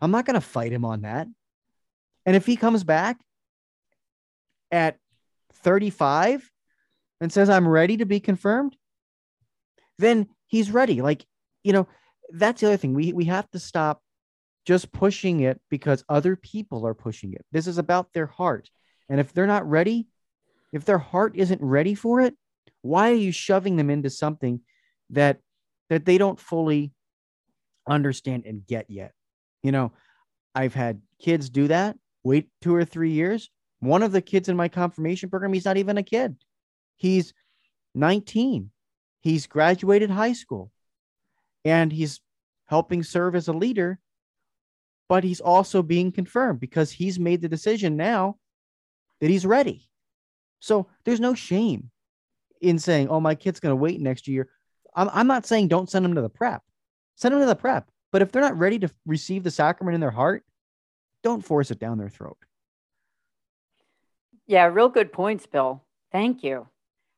I'm 0.00 0.10
not 0.10 0.26
going 0.26 0.34
to 0.34 0.40
fight 0.40 0.72
him 0.72 0.84
on 0.84 1.02
that. 1.02 1.28
And 2.26 2.36
if 2.36 2.46
he 2.46 2.56
comes 2.56 2.84
back 2.84 3.18
at 4.70 4.98
35 5.54 6.50
and 7.20 7.32
says, 7.32 7.48
I'm 7.48 7.66
ready 7.66 7.98
to 7.98 8.06
be 8.06 8.20
confirmed, 8.20 8.76
then 9.98 10.28
he's 10.46 10.70
ready. 10.70 11.02
Like, 11.02 11.24
you 11.62 11.72
know, 11.72 11.88
that's 12.30 12.60
the 12.60 12.68
other 12.68 12.76
thing. 12.76 12.94
We, 12.94 13.12
we 13.12 13.26
have 13.26 13.50
to 13.50 13.58
stop 13.58 14.02
just 14.66 14.92
pushing 14.92 15.40
it 15.40 15.60
because 15.70 16.04
other 16.08 16.36
people 16.36 16.86
are 16.86 16.94
pushing 16.94 17.32
it. 17.32 17.44
This 17.52 17.66
is 17.66 17.78
about 17.78 18.12
their 18.12 18.26
heart. 18.26 18.70
And 19.08 19.20
if 19.20 19.32
they're 19.32 19.46
not 19.46 19.68
ready, 19.68 20.08
if 20.72 20.84
their 20.84 20.98
heart 20.98 21.32
isn't 21.36 21.60
ready 21.60 21.94
for 21.94 22.20
it, 22.20 22.34
why 22.82 23.10
are 23.10 23.14
you 23.14 23.32
shoving 23.32 23.76
them 23.76 23.90
into 23.90 24.10
something 24.10 24.60
that 25.10 25.38
that 25.88 26.04
they 26.04 26.18
don't 26.18 26.38
fully 26.38 26.92
understand 27.88 28.44
and 28.46 28.64
get 28.64 28.88
yet. 28.88 29.12
You 29.62 29.72
know, 29.72 29.92
I've 30.54 30.74
had 30.74 31.02
kids 31.20 31.50
do 31.50 31.66
that, 31.66 31.96
wait 32.22 32.48
two 32.62 32.74
or 32.74 32.84
three 32.84 33.10
years. 33.10 33.50
One 33.80 34.04
of 34.04 34.12
the 34.12 34.22
kids 34.22 34.48
in 34.48 34.56
my 34.56 34.68
confirmation 34.68 35.30
program, 35.30 35.52
he's 35.52 35.64
not 35.64 35.78
even 35.78 35.98
a 35.98 36.02
kid. 36.04 36.36
He's 36.96 37.34
19 37.96 38.70
he's 39.20 39.46
graduated 39.46 40.10
high 40.10 40.32
school 40.32 40.70
and 41.64 41.92
he's 41.92 42.20
helping 42.66 43.02
serve 43.02 43.34
as 43.34 43.48
a 43.48 43.52
leader, 43.52 43.98
but 45.10 45.24
he's 45.24 45.40
also 45.40 45.82
being 45.82 46.12
confirmed 46.12 46.60
because 46.60 46.92
he's 46.92 47.18
made 47.18 47.42
the 47.42 47.48
decision 47.48 47.96
now 47.96 48.36
that 49.20 49.28
he's 49.28 49.44
ready. 49.44 49.90
So 50.60 50.86
there's 51.04 51.18
no 51.18 51.34
shame 51.34 51.90
in 52.60 52.78
saying, 52.78 53.08
oh, 53.08 53.18
my 53.18 53.34
kid's 53.34 53.58
going 53.58 53.72
to 53.72 53.76
wait 53.76 54.00
next 54.00 54.28
year. 54.28 54.48
I'm, 54.94 55.10
I'm 55.12 55.26
not 55.26 55.46
saying 55.46 55.66
don't 55.66 55.90
send 55.90 56.04
them 56.04 56.14
to 56.14 56.20
the 56.20 56.28
prep, 56.28 56.62
send 57.16 57.34
them 57.34 57.40
to 57.40 57.46
the 57.46 57.56
prep. 57.56 57.90
But 58.12 58.22
if 58.22 58.30
they're 58.30 58.40
not 58.40 58.56
ready 58.56 58.78
to 58.78 58.90
receive 59.04 59.42
the 59.42 59.50
sacrament 59.50 59.96
in 59.96 60.00
their 60.00 60.12
heart, 60.12 60.44
don't 61.24 61.44
force 61.44 61.72
it 61.72 61.80
down 61.80 61.98
their 61.98 62.08
throat. 62.08 62.38
Yeah, 64.46 64.66
real 64.66 64.88
good 64.88 65.12
points, 65.12 65.44
Bill. 65.44 65.82
Thank 66.12 66.44
you. 66.44 66.68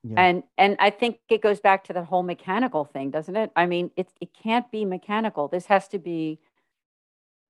Yeah. 0.03 0.15
And 0.17 0.43
and 0.57 0.77
I 0.81 0.89
think 0.89 1.19
it 1.29 1.43
goes 1.43 1.61
back 1.61 1.85
to 1.85 1.93
the 1.93 2.05
whole 2.05 2.23
mechanical 2.23 2.87
thing, 2.87 3.11
doesn't 3.11 3.37
it? 3.37 3.53
I 3.55 3.67
mean, 3.67 3.91
it 3.97 4.09
it 4.21 4.31
can't 4.33 4.71
be 4.71 4.87
mechanical. 4.87 5.47
This 5.49 5.67
has 5.67 5.89
to 5.89 5.99
be 5.99 6.41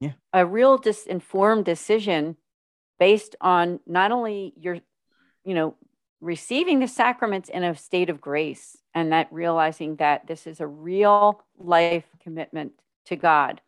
yeah. 0.03 0.13
a 0.33 0.45
real 0.45 0.79
disinformed 0.79 1.65
decision 1.65 2.37
based 2.99 3.37
on 3.41 3.81
not 3.87 4.13
only 4.13 4.53
your 4.57 4.79
you 5.45 5.55
know 5.55 5.77
receiving 6.21 6.81
the 6.81 6.89
sacraments 6.89 7.49
in 7.49 7.65
a 7.65 7.75
state 7.77 8.11
of 8.11 8.21
grace 8.21 8.77
and 8.95 9.13
that 9.13 9.29
realizing 9.33 9.97
that 9.97 10.27
this 10.27 10.47
is 10.47 10.61
a 10.61 10.67
real 10.67 11.43
life 11.59 12.05
commitment 12.23 12.73
to 13.07 13.17
God 13.17 13.61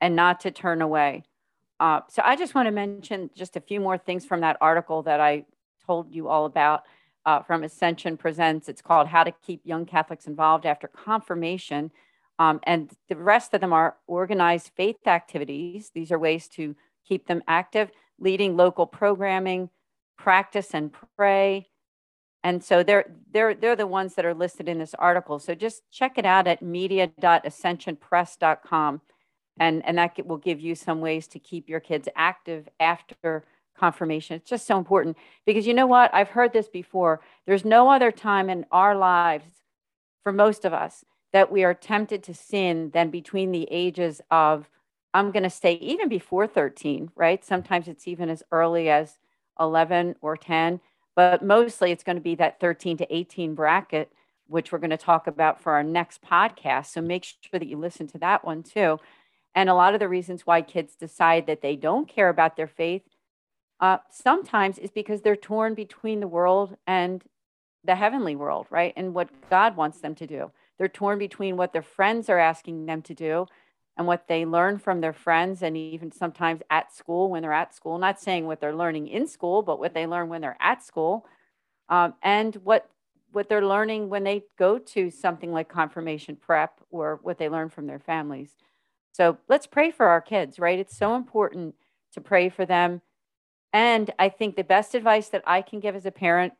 and 0.00 0.16
not 0.16 0.40
to 0.40 0.50
turn 0.50 0.82
away. 0.82 1.22
Uh, 1.78 2.00
so 2.08 2.22
I 2.24 2.36
just 2.36 2.54
want 2.54 2.66
to 2.66 2.72
mention 2.72 3.30
just 3.34 3.56
a 3.56 3.60
few 3.60 3.80
more 3.80 3.98
things 3.98 4.24
from 4.24 4.40
that 4.40 4.56
article 4.60 5.02
that 5.02 5.20
I 5.20 5.44
told 5.86 6.12
you 6.12 6.28
all 6.28 6.46
about 6.46 6.84
uh, 7.26 7.42
from 7.42 7.64
Ascension 7.64 8.16
Presents. 8.16 8.68
It's 8.68 8.82
called 8.82 9.06
How 9.06 9.24
to 9.24 9.32
Keep 9.32 9.62
Young 9.64 9.86
Catholics 9.86 10.26
Involved 10.26 10.66
After 10.66 10.88
Confirmation. 10.88 11.90
Um, 12.38 12.60
and 12.64 12.90
the 13.08 13.16
rest 13.16 13.54
of 13.54 13.60
them 13.60 13.72
are 13.72 13.96
organized 14.06 14.70
faith 14.76 15.06
activities. 15.06 15.90
These 15.94 16.10
are 16.10 16.18
ways 16.18 16.48
to 16.48 16.74
keep 17.06 17.26
them 17.26 17.42
active, 17.46 17.90
leading 18.18 18.56
local 18.56 18.86
programming, 18.86 19.70
practice 20.18 20.74
and 20.74 20.90
pray. 21.16 21.68
And 22.42 22.62
so 22.62 22.82
they're 22.82 23.06
they're 23.30 23.54
they're 23.54 23.76
the 23.76 23.86
ones 23.86 24.16
that 24.16 24.24
are 24.24 24.34
listed 24.34 24.68
in 24.68 24.78
this 24.78 24.94
article. 24.94 25.38
So 25.38 25.54
just 25.54 25.82
check 25.90 26.18
it 26.18 26.26
out 26.26 26.46
at 26.46 26.62
media.ascensionpress.com 26.62 29.00
and 29.58 29.84
and 29.84 29.98
that 29.98 30.26
will 30.26 30.38
give 30.38 30.60
you 30.60 30.74
some 30.74 31.00
ways 31.00 31.26
to 31.28 31.38
keep 31.38 31.68
your 31.68 31.80
kids 31.80 32.08
active 32.16 32.68
after 32.80 33.44
confirmation 33.76 34.36
it's 34.36 34.48
just 34.48 34.66
so 34.66 34.78
important 34.78 35.16
because 35.46 35.66
you 35.66 35.74
know 35.74 35.86
what 35.86 36.12
i've 36.14 36.28
heard 36.28 36.52
this 36.52 36.68
before 36.68 37.20
there's 37.46 37.64
no 37.64 37.90
other 37.90 38.12
time 38.12 38.48
in 38.48 38.64
our 38.70 38.96
lives 38.96 39.46
for 40.22 40.32
most 40.32 40.64
of 40.64 40.72
us 40.72 41.04
that 41.34 41.52
we 41.52 41.64
are 41.64 41.74
tempted 41.74 42.22
to 42.22 42.32
sin 42.32 42.90
than 42.94 43.10
between 43.10 43.52
the 43.52 43.68
ages 43.70 44.22
of 44.30 44.70
i'm 45.12 45.30
going 45.30 45.42
to 45.42 45.50
say 45.50 45.74
even 45.74 46.08
before 46.08 46.46
13 46.46 47.10
right 47.14 47.44
sometimes 47.44 47.88
it's 47.88 48.08
even 48.08 48.30
as 48.30 48.42
early 48.50 48.88
as 48.88 49.18
11 49.60 50.16
or 50.22 50.36
10 50.36 50.80
but 51.14 51.44
mostly 51.44 51.92
it's 51.92 52.04
going 52.04 52.16
to 52.16 52.22
be 52.22 52.34
that 52.34 52.58
13 52.60 52.96
to 52.96 53.14
18 53.14 53.54
bracket 53.54 54.10
which 54.46 54.72
we're 54.72 54.78
going 54.78 54.90
to 54.90 54.96
talk 54.96 55.26
about 55.26 55.60
for 55.60 55.72
our 55.72 55.82
next 55.82 56.22
podcast 56.22 56.86
so 56.86 57.02
make 57.02 57.24
sure 57.24 57.58
that 57.58 57.68
you 57.68 57.76
listen 57.76 58.06
to 58.06 58.18
that 58.18 58.44
one 58.44 58.62
too 58.62 58.98
and 59.54 59.68
a 59.68 59.74
lot 59.74 59.92
of 59.92 60.00
the 60.00 60.08
reasons 60.08 60.46
why 60.46 60.62
kids 60.62 60.96
decide 60.96 61.46
that 61.46 61.60
they 61.60 61.76
don't 61.76 62.08
care 62.08 62.28
about 62.28 62.56
their 62.56 62.66
faith 62.66 63.02
uh, 63.80 63.98
sometimes 64.10 64.78
is 64.78 64.90
because 64.90 65.22
they're 65.22 65.36
torn 65.36 65.74
between 65.74 66.20
the 66.20 66.28
world 66.28 66.76
and 66.86 67.24
the 67.84 67.94
heavenly 67.94 68.34
world, 68.34 68.66
right? 68.70 68.92
And 68.96 69.14
what 69.14 69.28
God 69.50 69.76
wants 69.76 70.00
them 70.00 70.14
to 70.16 70.26
do. 70.26 70.50
They're 70.78 70.88
torn 70.88 71.18
between 71.18 71.56
what 71.56 71.72
their 71.72 71.82
friends 71.82 72.28
are 72.28 72.38
asking 72.38 72.86
them 72.86 73.02
to 73.02 73.14
do 73.14 73.46
and 73.96 74.06
what 74.06 74.26
they 74.26 74.44
learn 74.44 74.78
from 74.78 75.00
their 75.00 75.12
friends, 75.12 75.62
and 75.62 75.76
even 75.76 76.10
sometimes 76.10 76.62
at 76.68 76.92
school 76.92 77.30
when 77.30 77.42
they're 77.42 77.52
at 77.52 77.74
school. 77.74 77.96
Not 77.98 78.20
saying 78.20 78.46
what 78.46 78.60
they're 78.60 78.74
learning 78.74 79.06
in 79.06 79.28
school, 79.28 79.62
but 79.62 79.78
what 79.78 79.94
they 79.94 80.06
learn 80.06 80.28
when 80.28 80.40
they're 80.40 80.56
at 80.60 80.82
school, 80.82 81.26
um, 81.88 82.14
and 82.22 82.56
what 82.56 82.90
what 83.30 83.48
they're 83.48 83.66
learning 83.66 84.08
when 84.08 84.24
they 84.24 84.44
go 84.56 84.78
to 84.78 85.10
something 85.10 85.52
like 85.52 85.68
confirmation 85.68 86.36
prep 86.36 86.80
or 86.90 87.18
what 87.22 87.36
they 87.38 87.48
learn 87.48 87.68
from 87.68 87.86
their 87.86 87.98
families. 87.98 88.54
So 89.12 89.38
let's 89.48 89.66
pray 89.66 89.90
for 89.90 90.06
our 90.06 90.20
kids, 90.20 90.58
right? 90.58 90.78
It's 90.78 90.96
so 90.96 91.16
important 91.16 91.74
to 92.12 92.20
pray 92.20 92.48
for 92.48 92.64
them. 92.64 93.00
And 93.72 94.12
I 94.20 94.28
think 94.28 94.54
the 94.54 94.62
best 94.62 94.94
advice 94.94 95.28
that 95.30 95.42
I 95.46 95.62
can 95.62 95.80
give 95.80 95.96
as 95.96 96.06
a 96.06 96.12
parent, 96.12 96.52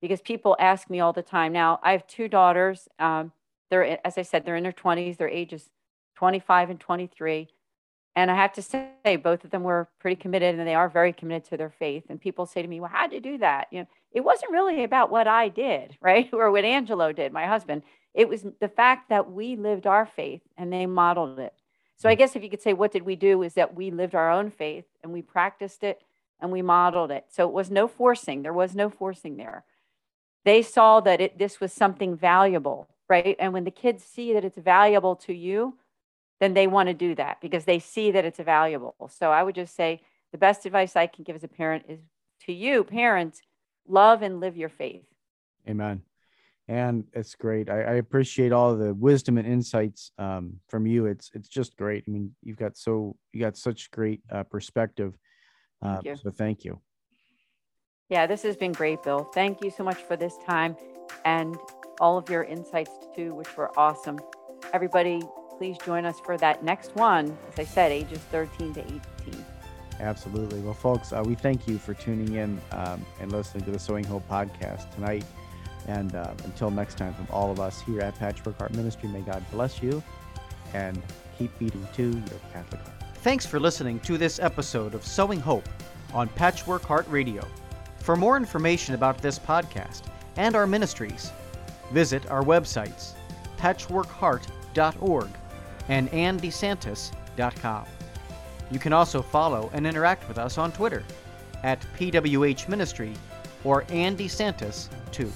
because 0.00 0.20
people 0.20 0.56
ask 0.60 0.88
me 0.88 1.00
all 1.00 1.12
the 1.12 1.22
time 1.22 1.52
now, 1.52 1.80
I 1.82 1.92
have 1.92 2.06
two 2.06 2.28
daughters. 2.28 2.88
Um, 3.00 3.32
they're, 3.70 4.04
as 4.06 4.18
I 4.18 4.22
said, 4.22 4.44
they're 4.44 4.56
in 4.56 4.62
their 4.62 4.72
20s, 4.72 5.16
their 5.16 5.28
ages 5.28 5.70
25 6.16 6.70
and 6.70 6.80
23. 6.80 7.48
And 8.16 8.30
I 8.30 8.34
have 8.34 8.52
to 8.54 8.62
say, 8.62 9.16
both 9.22 9.44
of 9.44 9.50
them 9.50 9.62
were 9.62 9.88
pretty 10.00 10.16
committed 10.16 10.58
and 10.58 10.66
they 10.66 10.74
are 10.74 10.88
very 10.88 11.12
committed 11.12 11.48
to 11.50 11.56
their 11.56 11.70
faith. 11.70 12.04
And 12.08 12.20
people 12.20 12.44
say 12.44 12.60
to 12.60 12.68
me, 12.68 12.80
well, 12.80 12.90
how'd 12.92 13.12
you 13.12 13.20
do 13.20 13.38
that? 13.38 13.68
You 13.70 13.80
know, 13.80 13.86
it 14.12 14.20
wasn't 14.22 14.52
really 14.52 14.82
about 14.82 15.10
what 15.10 15.28
I 15.28 15.48
did, 15.48 15.96
right? 16.02 16.28
Or 16.32 16.50
what 16.50 16.64
Angelo 16.64 17.12
did, 17.12 17.32
my 17.32 17.46
husband. 17.46 17.82
It 18.12 18.28
was 18.28 18.44
the 18.60 18.68
fact 18.68 19.08
that 19.10 19.30
we 19.30 19.56
lived 19.56 19.86
our 19.86 20.04
faith 20.04 20.42
and 20.56 20.72
they 20.72 20.86
modeled 20.86 21.38
it. 21.38 21.54
So 21.96 22.08
I 22.08 22.14
mm. 22.14 22.18
guess 22.18 22.34
if 22.34 22.42
you 22.42 22.50
could 22.50 22.62
say, 22.62 22.72
what 22.72 22.92
did 22.92 23.02
we 23.02 23.14
do 23.14 23.42
is 23.42 23.54
that 23.54 23.74
we 23.74 23.90
lived 23.90 24.14
our 24.14 24.30
own 24.30 24.50
faith 24.50 24.86
and 25.02 25.12
we 25.12 25.22
practiced 25.22 25.84
it 25.84 26.02
and 26.40 26.50
we 26.50 26.62
modeled 26.62 27.10
it. 27.10 27.26
So 27.28 27.46
it 27.46 27.52
was 27.52 27.70
no 27.70 27.86
forcing. 27.86 28.42
There 28.42 28.52
was 28.52 28.74
no 28.74 28.90
forcing 28.90 29.36
there. 29.36 29.64
They 30.44 30.62
saw 30.62 31.00
that 31.00 31.20
it, 31.20 31.38
this 31.38 31.60
was 31.60 31.72
something 31.72 32.16
valuable, 32.16 32.88
right? 33.10 33.36
And 33.38 33.52
when 33.52 33.64
the 33.64 33.70
kids 33.70 34.04
see 34.04 34.32
that 34.32 34.44
it's 34.44 34.56
valuable 34.56 35.16
to 35.16 35.34
you, 35.34 35.76
then 36.40 36.54
they 36.54 36.66
want 36.66 36.88
to 36.88 36.94
do 36.94 37.14
that 37.16 37.40
because 37.40 37.64
they 37.66 37.78
see 37.78 38.12
that 38.12 38.24
it's 38.24 38.38
valuable. 38.38 39.10
So 39.12 39.30
I 39.30 39.42
would 39.42 39.54
just 39.54 39.76
say 39.76 40.00
the 40.32 40.38
best 40.38 40.64
advice 40.64 40.96
I 40.96 41.06
can 41.06 41.24
give 41.24 41.36
as 41.36 41.44
a 41.44 41.48
parent 41.48 41.84
is 41.88 42.00
to 42.46 42.52
you, 42.52 42.84
parents, 42.84 43.42
love 43.86 44.22
and 44.22 44.40
live 44.40 44.56
your 44.56 44.70
faith. 44.70 45.04
Amen 45.68 46.02
and 46.70 47.04
it's 47.14 47.34
great. 47.34 47.68
I, 47.68 47.82
I, 47.82 47.94
appreciate 47.94 48.52
all 48.52 48.76
the 48.76 48.94
wisdom 48.94 49.38
and 49.38 49.46
insights 49.46 50.12
um, 50.18 50.60
from 50.68 50.86
you. 50.86 51.06
It's 51.06 51.28
it's 51.34 51.48
just 51.48 51.76
great. 51.76 52.04
I 52.06 52.10
mean, 52.12 52.32
you've 52.44 52.58
got 52.58 52.76
so 52.76 53.16
you 53.32 53.40
got 53.40 53.56
such 53.56 53.90
great 53.90 54.20
uh, 54.30 54.44
perspective. 54.44 55.14
Uh, 55.82 55.98
thank 56.04 56.20
so 56.20 56.30
thank 56.30 56.64
you. 56.64 56.80
Yeah, 58.10 58.26
this 58.26 58.42
has 58.42 58.56
been 58.56 58.72
great, 58.72 59.02
Bill. 59.04 59.24
Thank 59.32 59.62
you 59.62 59.70
so 59.70 59.84
much 59.84 59.98
for 59.98 60.16
this 60.16 60.36
time 60.44 60.76
and 61.24 61.56
all 62.00 62.18
of 62.18 62.28
your 62.28 62.42
insights 62.42 62.90
too, 63.14 63.34
which 63.34 63.56
were 63.56 63.70
awesome. 63.78 64.18
Everybody, 64.72 65.22
please 65.56 65.76
join 65.84 66.04
us 66.04 66.18
for 66.24 66.36
that 66.38 66.64
next 66.64 66.96
one. 66.96 67.38
As 67.52 67.58
I 67.60 67.64
said, 67.64 67.92
ages 67.92 68.18
13 68.32 68.74
to 68.74 68.80
18. 68.80 69.00
Absolutely. 70.00 70.60
Well, 70.60 70.74
folks, 70.74 71.12
uh, 71.12 71.22
we 71.24 71.36
thank 71.36 71.68
you 71.68 71.78
for 71.78 71.94
tuning 71.94 72.34
in 72.34 72.60
um, 72.72 73.04
and 73.20 73.30
listening 73.30 73.64
to 73.64 73.70
the 73.70 73.78
Sowing 73.78 74.04
Hope 74.04 74.26
podcast 74.28 74.92
tonight. 74.94 75.24
And 75.86 76.14
uh, 76.14 76.32
until 76.44 76.70
next 76.70 76.98
time, 76.98 77.14
from 77.14 77.28
all 77.30 77.52
of 77.52 77.60
us 77.60 77.80
here 77.82 78.00
at 78.00 78.16
Patchwork 78.16 78.58
Heart 78.58 78.72
Ministry, 78.74 79.08
may 79.08 79.20
God 79.20 79.44
bless 79.52 79.82
you 79.82 80.02
and 80.74 81.00
keep 81.38 81.56
beating 81.58 81.86
to 81.94 82.10
your 82.10 82.40
Catholic 82.52 82.80
heart. 82.80 83.16
Thanks 83.16 83.46
for 83.46 83.60
listening 83.60 84.00
to 84.00 84.18
this 84.18 84.40
episode 84.40 84.94
of 84.94 85.04
Sowing 85.04 85.40
Hope 85.40 85.68
on 86.12 86.28
Patchwork 86.28 86.82
Heart 86.82 87.06
Radio. 87.08 87.46
For 88.00 88.16
more 88.16 88.36
information 88.36 88.94
about 88.94 89.18
this 89.18 89.38
podcast 89.38 90.02
and 90.36 90.56
our 90.56 90.66
ministries, 90.66 91.32
visit 91.92 92.28
our 92.30 92.42
websites, 92.42 93.12
patchworkheart.org 93.58 95.28
and 95.88 96.10
andesantis.com. 96.10 97.86
You 98.70 98.78
can 98.78 98.92
also 98.92 99.22
follow 99.22 99.70
and 99.72 99.86
interact 99.86 100.28
with 100.28 100.38
us 100.38 100.56
on 100.56 100.72
Twitter 100.72 101.04
at 101.62 101.84
PWH 101.98 102.68
Ministry 102.68 103.14
or 103.64 103.84
Andy 103.90 104.28
Santis 104.28 104.88
2. 105.12 105.30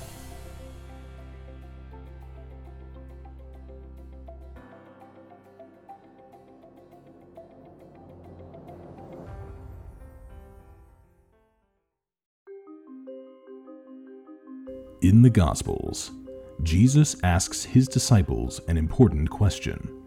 In 15.14 15.22
the 15.22 15.30
Gospels, 15.30 16.10
Jesus 16.64 17.14
asks 17.22 17.62
his 17.62 17.86
disciples 17.86 18.60
an 18.66 18.76
important 18.76 19.30
question 19.30 20.02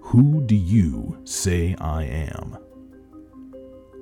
Who 0.00 0.40
do 0.46 0.56
you 0.56 1.18
say 1.24 1.76
I 1.78 2.04
am? 2.04 2.56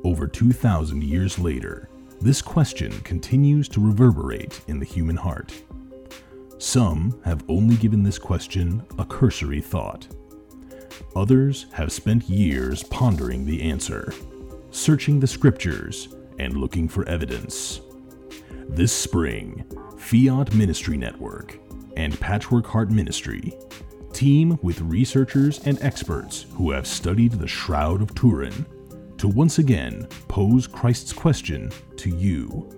Over 0.05 0.29
2,000 0.29 1.03
years 1.03 1.41
later, 1.41 1.89
this 2.21 2.41
question 2.41 2.93
continues 3.01 3.69
to 3.71 3.85
reverberate 3.85 4.61
in 4.69 4.79
the 4.79 4.87
human 4.87 5.17
heart. 5.17 5.53
Some 6.59 7.21
have 7.25 7.43
only 7.49 7.75
given 7.75 8.05
this 8.05 8.17
question 8.17 8.85
a 8.97 9.05
cursory 9.05 9.61
thought. 9.61 10.07
Others 11.17 11.67
have 11.73 11.91
spent 11.91 12.31
years 12.31 12.85
pondering 12.85 13.45
the 13.45 13.61
answer, 13.61 14.15
searching 14.71 15.19
the 15.19 15.27
scriptures, 15.27 16.15
and 16.39 16.59
looking 16.59 16.87
for 16.87 17.05
evidence. 17.09 17.81
This 18.69 18.93
spring, 18.93 19.65
Fiat 19.99 20.55
Ministry 20.55 20.97
Network 20.97 21.59
and 21.97 22.19
Patchwork 22.19 22.67
Heart 22.67 22.91
Ministry 22.91 23.53
team 24.13 24.59
with 24.63 24.81
researchers 24.81 25.61
and 25.67 25.79
experts 25.83 26.47
who 26.55 26.71
have 26.71 26.87
studied 26.87 27.33
the 27.33 27.47
Shroud 27.47 28.01
of 28.01 28.15
Turin 28.15 28.65
to 29.19 29.29
once 29.29 29.59
again 29.59 30.07
pose 30.29 30.67
Christ's 30.67 31.13
question 31.13 31.71
to 31.97 32.11
you 32.11 32.71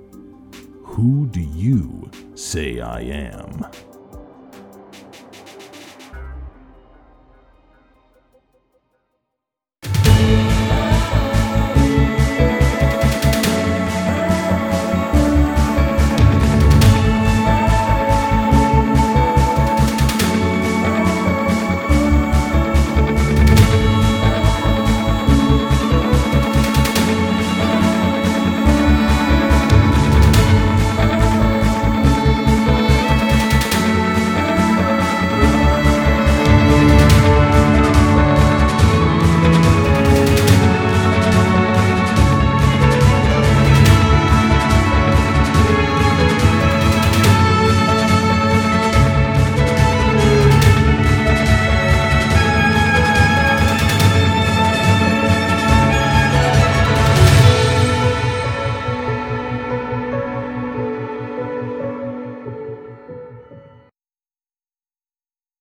Who 0.83 1.27
do 1.27 1.41
you 1.41 2.11
say 2.35 2.81
I 2.81 3.01
am? 3.01 3.65